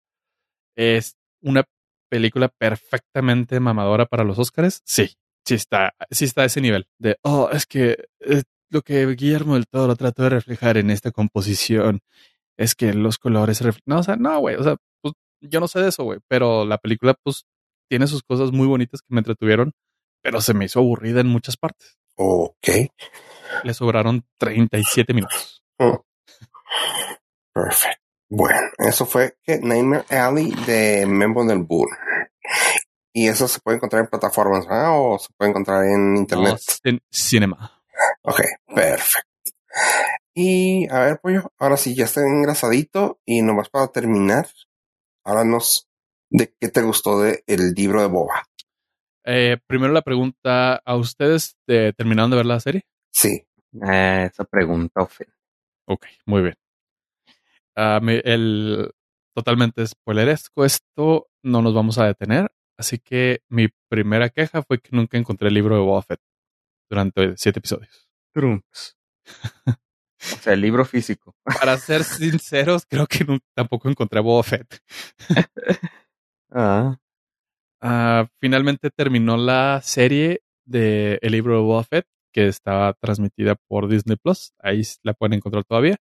[0.76, 1.64] Es una
[2.10, 4.82] película perfectamente mamadora para los Oscars.
[4.84, 5.10] Sí,
[5.46, 6.86] sí está, sí está a ese nivel.
[6.98, 11.12] De, oh, es que eh, lo que Guillermo del Toro trató de reflejar en esta
[11.12, 12.00] composición
[12.58, 14.56] es que los colores refle- No, o sea, no, güey.
[14.56, 14.76] O sea,
[15.42, 16.20] yo no sé de eso, güey.
[16.28, 17.44] Pero la película, pues,
[17.88, 19.72] tiene sus cosas muy bonitas que me entretuvieron,
[20.22, 21.98] pero se me hizo aburrida en muchas partes.
[22.16, 22.68] Ok.
[23.64, 25.62] Le sobraron 37 minutos.
[27.52, 28.00] Perfecto.
[28.30, 31.88] Bueno, eso fue Nightmare Alley de Membo del Bull.
[33.12, 34.92] Y eso se puede encontrar en plataformas, ¿verdad?
[34.92, 36.58] O se puede encontrar en internet.
[36.84, 37.82] No, en cinema.
[38.22, 38.40] Ok,
[38.74, 39.28] perfecto.
[40.34, 44.48] Y a ver, pollo, ahora sí ya está engrasadito y nomás para terminar,
[45.24, 45.88] háblanos
[46.30, 48.44] de qué te gustó de el libro de Boba.
[49.24, 52.82] Eh, primero la pregunta, ¿a ustedes eh, terminaron de ver la serie?
[53.12, 53.46] Sí.
[53.82, 55.32] Ah, esa pregunta ofende.
[55.86, 56.54] Ok, muy bien.
[57.76, 58.90] Ah, me- el
[59.34, 62.50] totalmente spoileresco esto, no nos vamos a detener.
[62.78, 66.20] Así que mi primera queja fue que nunca encontré el libro de Boba Fett
[66.90, 68.08] durante siete episodios.
[68.34, 68.96] Trunks.
[70.34, 71.34] o sea, el libro físico.
[71.44, 74.78] Para ser sinceros, creo que tampoco encontré a Boba Fett.
[76.54, 76.98] Ah,
[77.84, 83.88] Ah, finalmente terminó la serie de El libro de Boba Fett, que estaba transmitida por
[83.88, 84.52] Disney Plus.
[84.60, 85.96] Ahí la pueden encontrar todavía.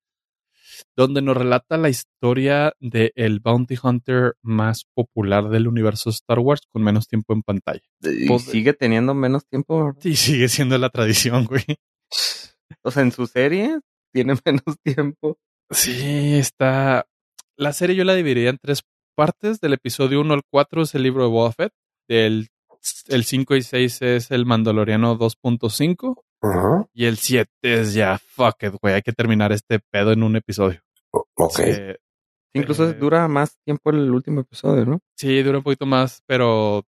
[0.96, 6.62] Donde nos relata la historia de el Bounty Hunter más popular del universo Star Wars
[6.72, 7.82] con menos tiempo en pantalla.
[8.02, 9.94] y Pues- sigue teniendo menos tiempo.
[10.00, 11.64] Sí, sigue siendo la tradición, güey.
[12.84, 13.80] O sea, en su serie
[14.24, 15.38] tiene menos tiempo.
[15.70, 17.06] Sí, está.
[17.56, 18.82] La serie yo la dividiría en tres
[19.16, 19.60] partes.
[19.60, 21.74] Del episodio 1 al 4 es el libro de Boba Fett.
[22.08, 22.48] Del
[23.08, 26.16] el 5 y 6 es el Mandaloriano 2.5.
[26.42, 26.88] Ajá.
[26.94, 28.94] Y el 7 es ya, fuck it, güey.
[28.96, 30.82] Hay que terminar este pedo en un episodio.
[31.12, 31.60] Ok.
[31.60, 31.98] Eh,
[32.54, 32.94] Incluso Eh.
[32.94, 35.00] dura más tiempo el último episodio, ¿no?
[35.16, 36.86] sí, dura un poquito más, pero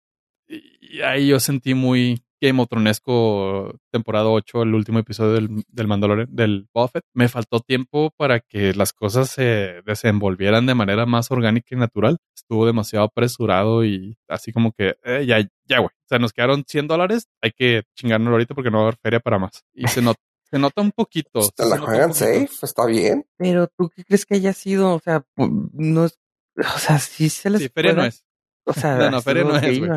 [0.47, 5.87] y ahí yo sentí muy Game of Thronesco temporada 8, el último episodio del, del
[5.87, 7.03] Mandalorian, del Buffett.
[7.13, 12.17] Me faltó tiempo para que las cosas se desenvolvieran de manera más orgánica y natural.
[12.35, 15.89] Estuvo demasiado apresurado y así como que, eh, ya, ya, güey.
[15.89, 17.27] O sea, nos quedaron 100 dólares.
[17.41, 19.63] Hay que chingarnos ahorita porque no va a haber feria para más.
[19.73, 20.17] Y se, not-
[20.49, 21.41] se nota un poquito.
[21.55, 23.25] Te se la nota juegan safe, está bien.
[23.37, 26.17] Pero tú qué crees que haya sido, o sea, no es,
[26.57, 28.23] o sea, sí se les Sí, feria no es.
[28.65, 29.91] O sea, No, no, feria no es, güey.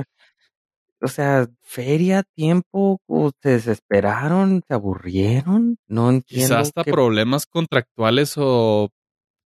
[1.02, 3.00] O sea, feria, tiempo,
[3.42, 6.46] se desesperaron, se aburrieron, no entiendo.
[6.46, 8.90] Quizás hasta problemas contractuales o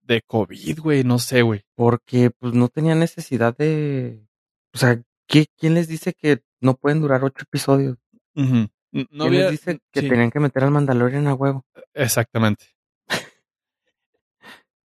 [0.01, 1.03] de COVID, güey.
[1.03, 1.61] No sé, güey.
[1.75, 4.27] porque pues no tenía necesidad de,
[4.73, 7.97] o sea, ¿qué, ¿quién les dice que no pueden durar ocho episodios?
[8.33, 11.65] No ¿Quién había, les dice que sí, tenían que meter al Mandalorian a huevo?
[11.93, 12.65] Exactamente.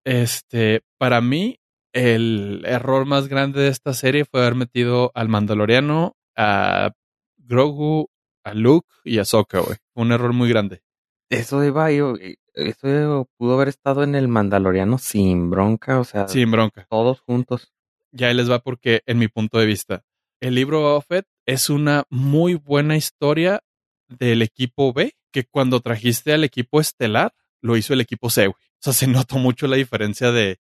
[0.05, 1.61] Este, para mí,
[1.93, 6.93] el error más grande de esta serie fue haber metido al Mandaloriano, a
[7.37, 8.09] Grogu,
[8.45, 9.77] a Luke y a Ahsoka, güey.
[9.95, 10.83] Un error muy grande.
[11.31, 12.15] Eso iba, yo-
[12.55, 16.87] eso pudo haber estado en el Mandaloriano sin bronca, o sea, Sin bronca.
[16.91, 17.73] todos juntos.
[18.11, 20.05] Ya ahí les va porque, en mi punto de vista,
[20.41, 23.63] el libro Boba Fett es una muy buena historia
[24.09, 28.55] del equipo B, que cuando trajiste al equipo estelar, lo hizo el equipo C, güey.
[28.55, 30.59] O sea, se notó mucho la diferencia de,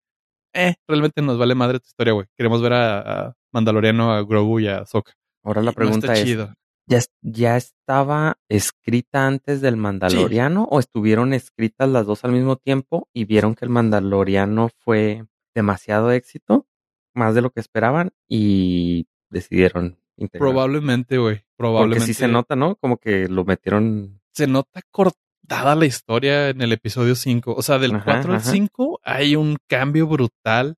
[0.54, 2.28] eh, realmente nos vale madre tu historia, güey.
[2.38, 3.00] Queremos ver a,
[3.30, 5.14] a Mandaloriano, a Grogu y a Ahsoka.
[5.44, 6.54] Ahora la no pregunta está es, chido.
[6.88, 13.08] ¿ya, ¿ya estaba escrita antes del Mandaloriano o estuvieron escritas las dos al mismo tiempo
[13.14, 15.26] y vieron que el Mandaloriano fue
[15.56, 16.68] demasiado éxito,
[17.14, 20.50] más de lo que esperaban y decidieron integrar?
[20.50, 21.36] Probablemente, güey.
[21.36, 22.06] Porque Probablemente.
[22.08, 22.76] sí se nota, ¿no?
[22.76, 27.54] Como que lo metieron se nota cortada la historia en el episodio 5.
[27.56, 28.52] O sea, del Ajá, 4 al ajá.
[28.52, 30.76] 5 hay un cambio brutal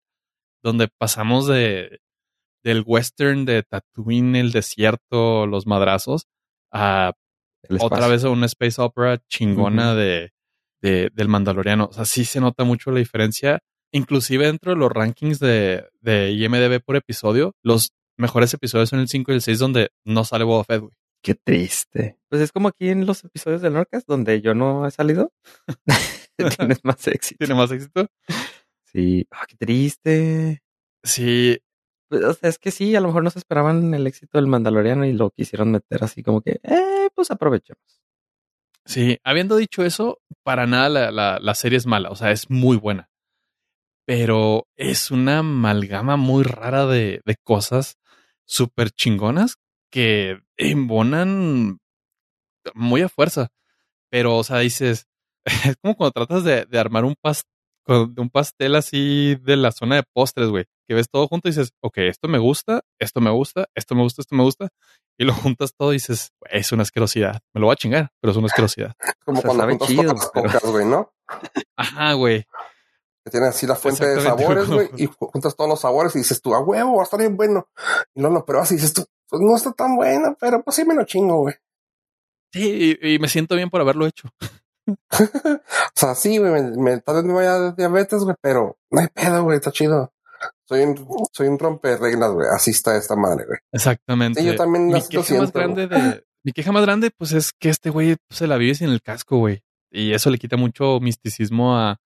[0.63, 1.99] donde pasamos de
[2.63, 6.27] del western de Tatooine, el desierto, los madrazos,
[6.71, 7.13] a
[7.79, 10.31] otra vez a una space opera chingona de,
[10.81, 11.85] de- del Mandaloriano.
[11.85, 13.59] O sea, sí se nota mucho la diferencia.
[13.93, 19.07] Inclusive dentro de los rankings de, de IMDB por episodio, los mejores episodios son el
[19.09, 20.93] 5 y el 6 donde no sale Boba Fett, güey.
[21.23, 22.17] Qué triste.
[22.29, 25.31] Pues es como aquí en los episodios del Norcas donde yo no he salido.
[26.57, 27.37] Tienes más éxito.
[27.39, 28.07] Tiene más éxito.
[28.85, 29.27] Sí.
[29.31, 30.63] Ah, qué triste.
[31.03, 31.59] Sí,
[32.11, 35.05] o sea, es que sí, a lo mejor no se esperaban el éxito del Mandaloriano
[35.05, 37.81] y lo quisieron meter así como que, eh, pues aprovechemos.
[38.85, 42.49] Sí, habiendo dicho eso, para nada la, la- la serie es mala, o sea, es
[42.49, 43.09] muy buena.
[44.05, 47.97] Pero es una amalgama muy rara de, de cosas
[48.45, 49.57] súper chingonas
[49.91, 51.79] que embonan
[52.73, 53.49] muy a fuerza.
[54.11, 55.07] Pero, o sea, dices,
[55.45, 57.43] es como cuando tratas de, de armar un, pas-
[57.83, 61.51] con- un pastel así de la zona de postres, güey, que ves todo junto y
[61.51, 64.69] dices, ok, esto me gusta, esto me gusta, esto me gusta, esto me gusta,
[65.19, 67.41] y lo juntas todo y dices, "Güey, es una asquerosidad.
[67.53, 68.93] Me lo voy a chingar, pero es una asquerosidad.
[69.25, 71.13] Como O sea, cuando sabe juntas chido, todas las pero- cocas, güey, ¿no?
[71.77, 72.45] Ajá, güey.
[73.23, 74.89] Que tiene así la fuente de sabores, güey.
[74.97, 77.67] y juntas todos los sabores y dices tú, a huevo, va a estar bien bueno.
[78.15, 80.85] Y luego lo pruebas y dices tú, pues no está tan bueno, pero pues sí
[80.85, 81.55] me lo chingo, güey.
[82.53, 84.27] Sí, y, y me siento bien por haberlo hecho.
[85.61, 89.01] O sea, sí, güey, me, me- tal vez me vaya a diabetes, güey, pero no
[89.01, 90.13] hay pedo, güey, está chido.
[90.67, 92.47] Soy un, soy un romper reglas, güey.
[92.55, 93.59] Así está esta madre, güey.
[93.71, 94.41] Exactamente.
[94.41, 97.69] Sí, yo también mi queja más grande de, mi queja más grande, pues es que
[97.69, 99.61] este güey pues, se la vive sin el casco, güey.
[99.91, 101.97] Y eso le quita mucho misticismo a,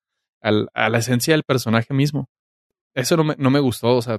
[0.41, 2.27] al- a la esencia del personaje mismo.
[2.95, 3.97] Eso no me, no me gustó.
[3.97, 4.19] O sea,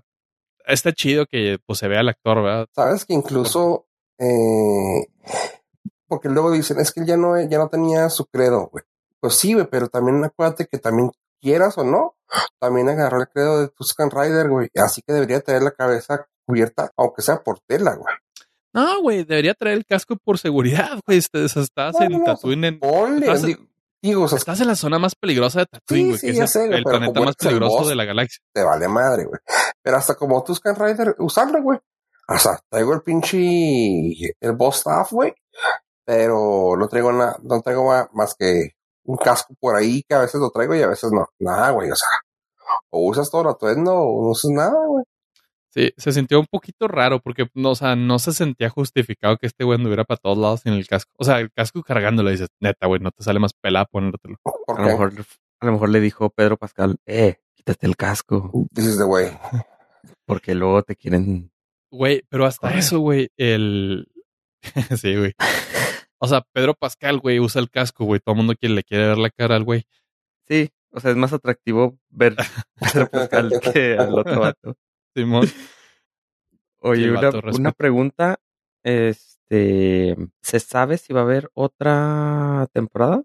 [0.67, 2.67] está chido que pues se vea el actor, ¿verdad?
[2.73, 3.87] Sabes que incluso,
[4.19, 5.07] eh,
[6.07, 8.83] porque luego dicen, es que él ya no, ya no tenía su credo, güey.
[9.19, 12.15] Pues sí, güey, pero también acuérdate que también quieras o no,
[12.59, 14.69] también agarró el credo de Tuscan Rider, güey.
[14.75, 18.13] Así que debería tener la cabeza cubierta, aunque sea por tela, güey.
[18.73, 21.19] No, güey, debería traer el casco por seguridad, güey.
[21.19, 22.79] Estás, estás en Tatooine,
[24.01, 26.33] digo, o sea, estás en la zona más peligrosa de Tatooine, Sí, güey, sí, que
[26.33, 28.43] ya es sé, el, güey, el pero planeta más peligroso boss, de la galaxia.
[28.53, 29.39] te vale madre, güey.
[29.81, 31.79] Pero hasta como Tuscan Rider, usarlo, güey.
[32.27, 33.37] O sea, traigo el pinche,
[34.39, 35.33] el boss staff, güey.
[36.05, 38.71] Pero no traigo nada, no traigo más que
[39.03, 41.27] un casco por ahí que a veces lo traigo y a veces no.
[41.39, 41.89] Nada, güey.
[41.91, 42.07] O sea,
[42.89, 45.03] o usas todo el atuendo o no usas nada, güey.
[45.69, 49.47] Sí, se sintió un poquito raro porque, no, o sea, no se sentía justificado que
[49.47, 51.11] este güey anduviera para todos lados sin el casco.
[51.17, 54.37] O sea, el casco cargándolo, dices, neta, güey, no te sale más pelada ponértelo.
[54.41, 55.13] ¿Por A lo mejor,
[55.59, 59.37] a lo mejor le dijo Pedro Pascal, eh, quítate el casco, Dices de güey.
[60.25, 61.51] porque luego te quieren.
[61.91, 64.07] Güey, pero hasta eso, güey, el...
[64.97, 65.33] sí, güey.
[66.17, 68.19] O sea, Pedro Pascal, güey, usa el casco, güey.
[68.19, 69.85] Todo el mundo quiere, le quiere ver la cara al güey.
[70.47, 72.35] Sí, o sea, es más atractivo ver
[72.79, 74.77] Pedro Pascal que al otro vato.
[75.13, 75.47] Simón.
[76.79, 78.39] Oye, Sí, una, vato, una pregunta.
[78.83, 83.23] Este, ¿se sabe si va a haber otra temporada?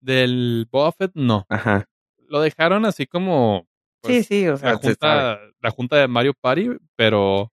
[0.00, 1.46] Del Boba Fett, no.
[1.48, 1.86] Ajá.
[2.28, 3.66] Lo dejaron así como...
[4.00, 5.36] pues, sí, sí, o sea, la, se sabe.
[5.36, 7.52] junta, la junta de Mario Party, pero...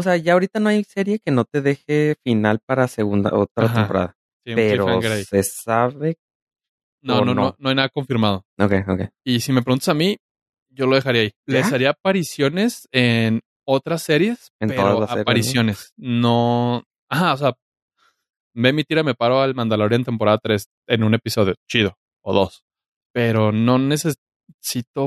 [0.00, 3.66] O sea, ya ahorita no hay serie que no te deje final para segunda otra
[3.66, 3.74] Ajá.
[3.74, 4.16] temporada.
[4.44, 6.16] sí, Pero se sabe.
[7.02, 7.56] No, no, no, no.
[7.58, 8.44] no hay nada confirmado.
[8.58, 9.00] Ok, ok.
[9.24, 10.18] Y si me preguntas a mí,
[10.68, 11.32] yo lo dejaría ahí.
[11.46, 11.54] ¿Ya?
[11.54, 15.22] Les haría apariciones en otras series, En todas pero las series, ¿no?
[15.22, 15.92] apariciones.
[15.96, 16.82] ¿no?
[17.08, 17.52] Ajá, o sea,
[18.54, 22.64] ve mi tira, me paro al Mandalorian temporada 3 en un episodio, chido, o dos.
[23.12, 24.20] Pero no necesito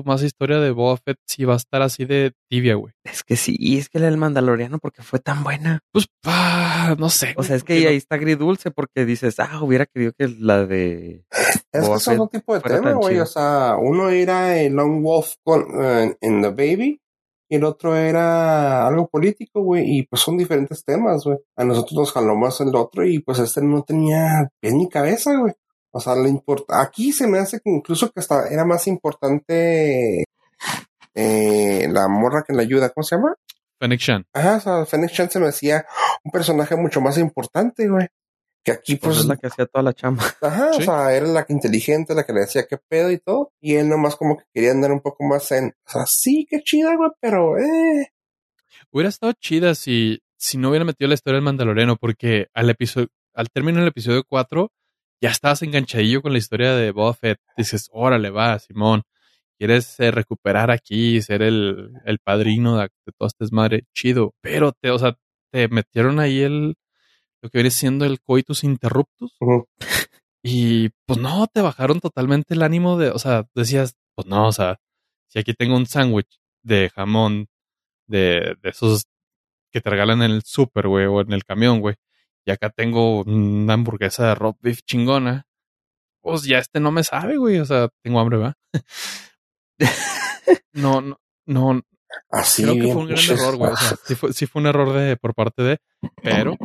[0.06, 2.94] más historia de Boba Fett si va a estar así de tibia, güey.
[3.04, 5.80] Es que sí, y es que la del Mandaloriano, porque fue tan buena.
[5.92, 7.34] Pues, ah, no sé.
[7.38, 10.66] O sea, es que no- ahí está agridulce porque dices, ah, hubiera querido que la
[10.66, 11.26] de.
[11.32, 13.20] Es que Boba es Fett otro tipo de fuera tema, tan güey.
[13.20, 17.00] O sea, uno era el Long Wolf con, eh, en The Baby
[17.50, 19.84] y el otro era algo político, güey.
[20.00, 21.38] Y pues son diferentes temas, güey.
[21.58, 25.36] A nosotros nos jaló más el otro y pues este no tenía pie ni cabeza,
[25.38, 25.54] güey.
[25.96, 26.82] O sea, le importa.
[26.82, 30.26] Aquí se me hace que incluso que hasta era más importante
[31.14, 32.90] eh, la morra que le ayuda.
[32.90, 33.36] ¿Cómo se llama?
[33.80, 34.26] Fennec Shan.
[34.34, 35.86] Ajá, o sea, Fennec Chan se me hacía
[36.24, 38.08] un personaje mucho más importante, güey.
[38.64, 40.24] Que aquí, Pues pues, es la que hacía toda la chamba.
[40.42, 40.82] ajá, Sí.
[40.82, 43.52] o sea, era la que inteligente, la que le decía qué pedo y todo.
[43.62, 46.62] Y él nomás como que quería andar un poco más en, o sea, sí, qué
[46.64, 48.08] chida, güey, pero, eh.
[48.92, 53.10] Hubiera estado chida si, si no hubiera metido la historia del Mandaloriano, porque al episodio,
[53.34, 54.72] al término del episodio 4,
[55.24, 57.40] ya estabas enganchadillo con la historia de Boba Fett.
[57.56, 59.04] Dices, órale, va, Simón.
[59.58, 64.34] Quieres eh, recuperar aquí, ser el, el padrino de, de toda esta desmadre, chido.
[64.42, 65.16] Pero te, o sea,
[65.50, 66.76] te metieron ahí el,
[67.42, 69.32] lo que viene siendo el coitus interruptus.
[70.44, 74.52] Y pues no, te bajaron totalmente el ánimo de, o sea, decías, pues no, o
[74.52, 74.82] sea,
[75.30, 77.48] si aquí tengo un sándwich de jamón,
[78.08, 79.06] de, de esos
[79.72, 81.96] que te regalan en el súper, güey, o en el camión, güey,
[82.46, 85.48] y acá tengo una hamburguesa de roast beef chingona,
[86.22, 88.54] pues ya este no me sabe, güey, o sea, tengo hambre, ¿va?
[90.74, 91.82] no, no, no,
[92.30, 93.72] Así, creo que fue un gran error, güey.
[93.72, 95.78] O sea, sí fue, sí fue un error de, por parte de,
[96.22, 96.56] pero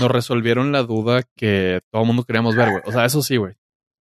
[0.00, 2.82] nos resolvieron la duda que todo el mundo queríamos ver, güey.
[2.86, 3.54] O sea, eso sí, güey.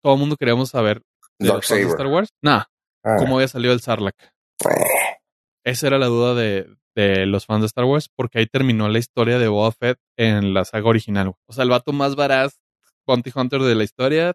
[0.03, 1.01] Todo el mundo queríamos saber
[1.39, 1.85] de los de Darksaber.
[1.87, 2.29] Star Wars.
[2.41, 2.63] Nah,
[3.03, 4.15] Ah, cómo había salido el Sarlacc.
[4.21, 5.17] eh,
[5.63, 8.99] Esa era la duda de, de los fans de Star Wars, porque ahí terminó la
[8.99, 11.33] historia de Boba Fett en la saga original.
[11.45, 12.59] O sea, el vato más varaz,
[13.07, 14.33] Bounty Hunter de la historia,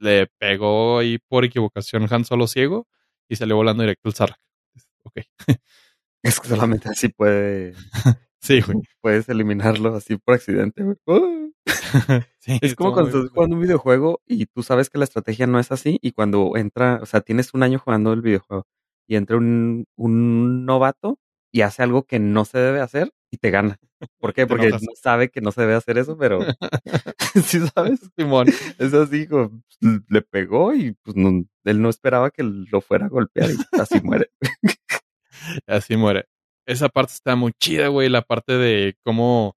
[0.00, 2.86] le pegó ahí por equivocación Han Solo ciego
[3.28, 4.40] y salió volando directo el Sarlacc.
[5.04, 5.16] Ok.
[6.22, 7.74] Es que solamente así puede,
[8.40, 8.78] Sí, güey.
[9.02, 10.96] puedes eliminarlo así por accidente, güey.
[12.40, 15.58] Sí, Es como cuando estás jugando un videojuego y tú sabes que la estrategia no
[15.58, 18.66] es así y cuando entra, o sea, tienes un año jugando el videojuego
[19.06, 21.18] y entra un, un novato
[21.54, 23.78] y hace algo que no se debe hacer y te gana.
[24.18, 24.44] ¿Por qué?
[24.48, 26.40] Porque no sabe que no se debe hacer eso, pero
[27.44, 28.00] sí sabes.
[28.18, 28.48] Simón.
[28.78, 29.62] Es así, como,
[30.08, 34.00] le pegó y pues no- él no esperaba que lo fuera a golpear y así
[34.02, 34.30] muere.
[35.68, 36.26] Así muere.
[36.66, 38.08] Esa parte está muy chida, güey.
[38.08, 39.56] La parte de cómo,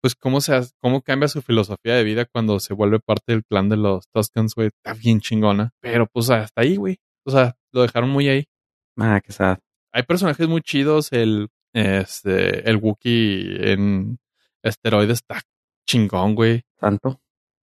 [0.00, 3.44] pues cómo se, hace- cómo cambia su filosofía de vida cuando se vuelve parte del
[3.44, 4.68] clan de los Tuscans, güey.
[4.68, 5.72] Está bien chingona.
[5.80, 6.98] Pero pues hasta ahí, güey.
[7.26, 8.46] O sea, lo dejaron muy ahí.
[8.96, 9.58] Ah, qué sad.
[9.92, 11.12] Hay personajes muy chidos.
[11.12, 14.18] El, este, el Wookiee en
[14.62, 15.40] esteroides está
[15.86, 16.62] chingón, güey.
[16.78, 17.20] Tanto.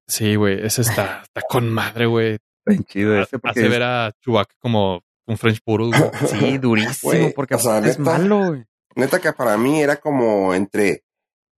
[0.08, 0.66] Sí, güey.
[0.66, 2.38] Ese está, está con madre, güey.
[2.66, 6.02] Bien chido ese Hace ver a Chewbacca como un French puro, güey.
[6.28, 8.18] sí, durísimo, Güey, porque o sea, es neta.
[8.18, 8.66] malo, güey.
[8.96, 11.04] Neta que para mí era como entre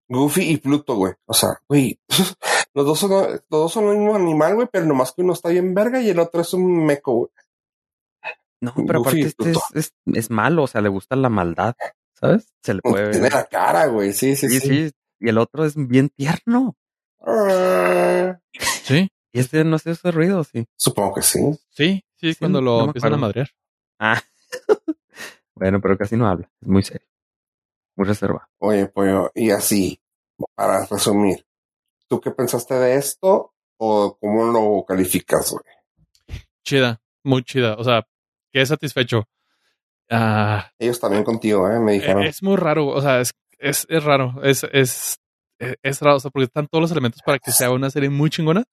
[0.08, 1.14] Goofy y Pluto, güey.
[1.26, 1.98] O sea, güey,
[2.74, 5.48] los dos son, los dos son el mismo animal, güey, pero nomás que uno está
[5.50, 7.30] bien verga y el otro es un meco, güey.
[8.60, 11.74] No, pero Goofy aparte este es, es, es malo, o sea, le gusta la maldad,
[12.14, 12.52] ¿sabes?
[12.62, 14.12] Se le puede Tiene la cara, güey.
[14.12, 14.68] Sí, sí, Sí, sí.
[14.88, 14.92] sí.
[15.20, 16.76] Y el otro es bien tierno.
[17.20, 18.38] Ah,
[18.84, 20.66] Sí, Y este no hace ese ruido, sí.
[20.76, 21.38] supongo que sí.
[21.70, 23.50] sí, sí, Sí, cuando lo no empiezan a madrear.
[23.98, 24.20] Ah.
[25.54, 26.50] bueno, pero casi no habla.
[26.60, 27.06] Es muy serio.
[27.96, 28.46] Muy reservado.
[28.58, 30.00] Oye, pollo, y así,
[30.54, 31.44] para resumir,
[32.08, 35.64] ¿tú qué pensaste de esto o cómo lo calificas, güey?
[36.64, 37.74] Chida, muy chida.
[37.76, 38.06] O sea,
[38.58, 39.24] quedé satisfecho.
[40.10, 41.78] Ah, Ellos también contigo, ¿eh?
[41.78, 42.22] Me dijeron.
[42.22, 44.34] es muy raro, o sea, es, es, es raro.
[44.42, 45.18] Es, es,
[45.58, 48.08] es, es raro, o sea, porque están todos los elementos para que sea una serie
[48.10, 48.64] muy chingona,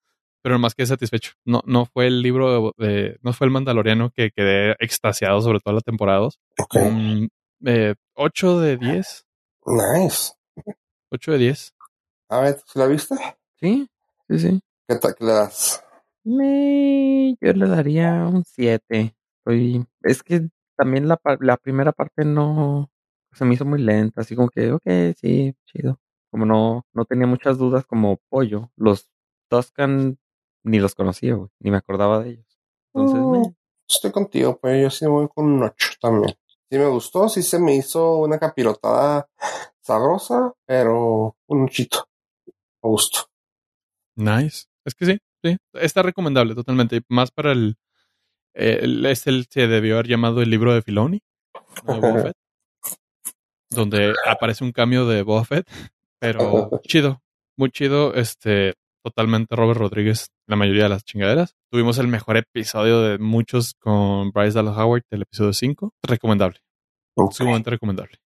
[0.41, 1.31] pero más que satisfecho.
[1.43, 5.75] No, no fue el libro de, no fue el Mandaloriano que quedé extasiado sobre toda
[5.75, 6.39] la temporada 2.
[6.59, 7.25] ok, Mm,
[7.65, 9.25] eh, 8 de 10.
[9.65, 10.33] nice.
[11.11, 11.73] 8 de 10.
[12.29, 13.15] A ver, ¿tú la viste?
[13.59, 13.87] Sí,
[14.29, 14.59] sí, sí.
[14.87, 15.83] ¿Qué tal que le das?
[16.23, 19.15] Me, yo le daría un 7.
[19.45, 22.89] Estoy, es que también la, la primera parte no
[23.31, 24.83] se me hizo muy lenta, así como que, ok,
[25.19, 25.99] sí, chido.
[26.31, 28.71] Como no, no tenía muchas dudas como pollo.
[28.75, 29.07] Los
[29.49, 30.17] Tuscan
[30.63, 32.59] ni los conocía, güey, ni me acordaba de ellos.
[32.93, 33.55] Entonces, meh.
[33.87, 36.33] Estoy contigo, pues yo sí me voy con un 8 también.
[36.71, 39.29] Sí me gustó, sí se me hizo una capirotada
[39.81, 42.07] sabrosa, pero un ochito.
[42.47, 43.19] Me gustó.
[44.15, 44.65] Nice.
[44.83, 45.57] Es que sí, sí.
[45.73, 47.01] Está recomendable totalmente.
[47.09, 47.77] Más para el.
[48.55, 51.21] El es el se debió haber llamado el libro de Filoni.
[51.85, 52.37] de Boba Fett,
[53.69, 55.67] donde aparece un cambio de Boba Fett.
[56.19, 57.21] Pero chido.
[57.57, 58.13] Muy chido.
[58.13, 58.73] Este.
[59.03, 60.29] Totalmente Robert Rodríguez.
[60.47, 61.53] La mayoría de las chingaderas.
[61.71, 65.93] Tuvimos el mejor episodio de muchos con Bryce Dallas Howard, el episodio 5.
[66.01, 66.59] Recomendable.
[67.31, 68.17] Sumamente recomendable.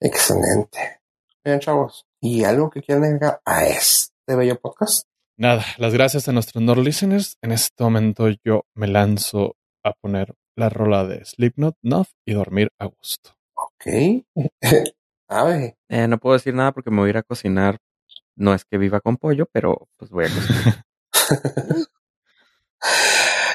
[0.00, 1.00] Excelente.
[1.42, 2.04] Bien, chavos.
[2.20, 5.08] ¿Y algo que quieran agregar a este bello podcast?
[5.38, 7.38] Nada, las gracias a nuestros Nord listeners.
[7.42, 9.54] En este momento yo me lanzo
[9.88, 13.36] a poner la rola de Slipknot, Nuff y dormir a gusto.
[13.54, 14.24] Ok.
[15.28, 15.76] a ver.
[15.88, 17.78] Eh, no puedo decir nada porque me voy a ir a cocinar.
[18.36, 20.84] No es que viva con pollo, pero pues voy a cocinar.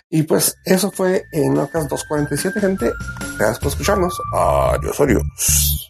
[0.09, 2.91] y pues eso fue en Ocas 247, gente.
[3.37, 4.19] Gracias por escucharnos.
[4.33, 5.87] Adiós, adiós.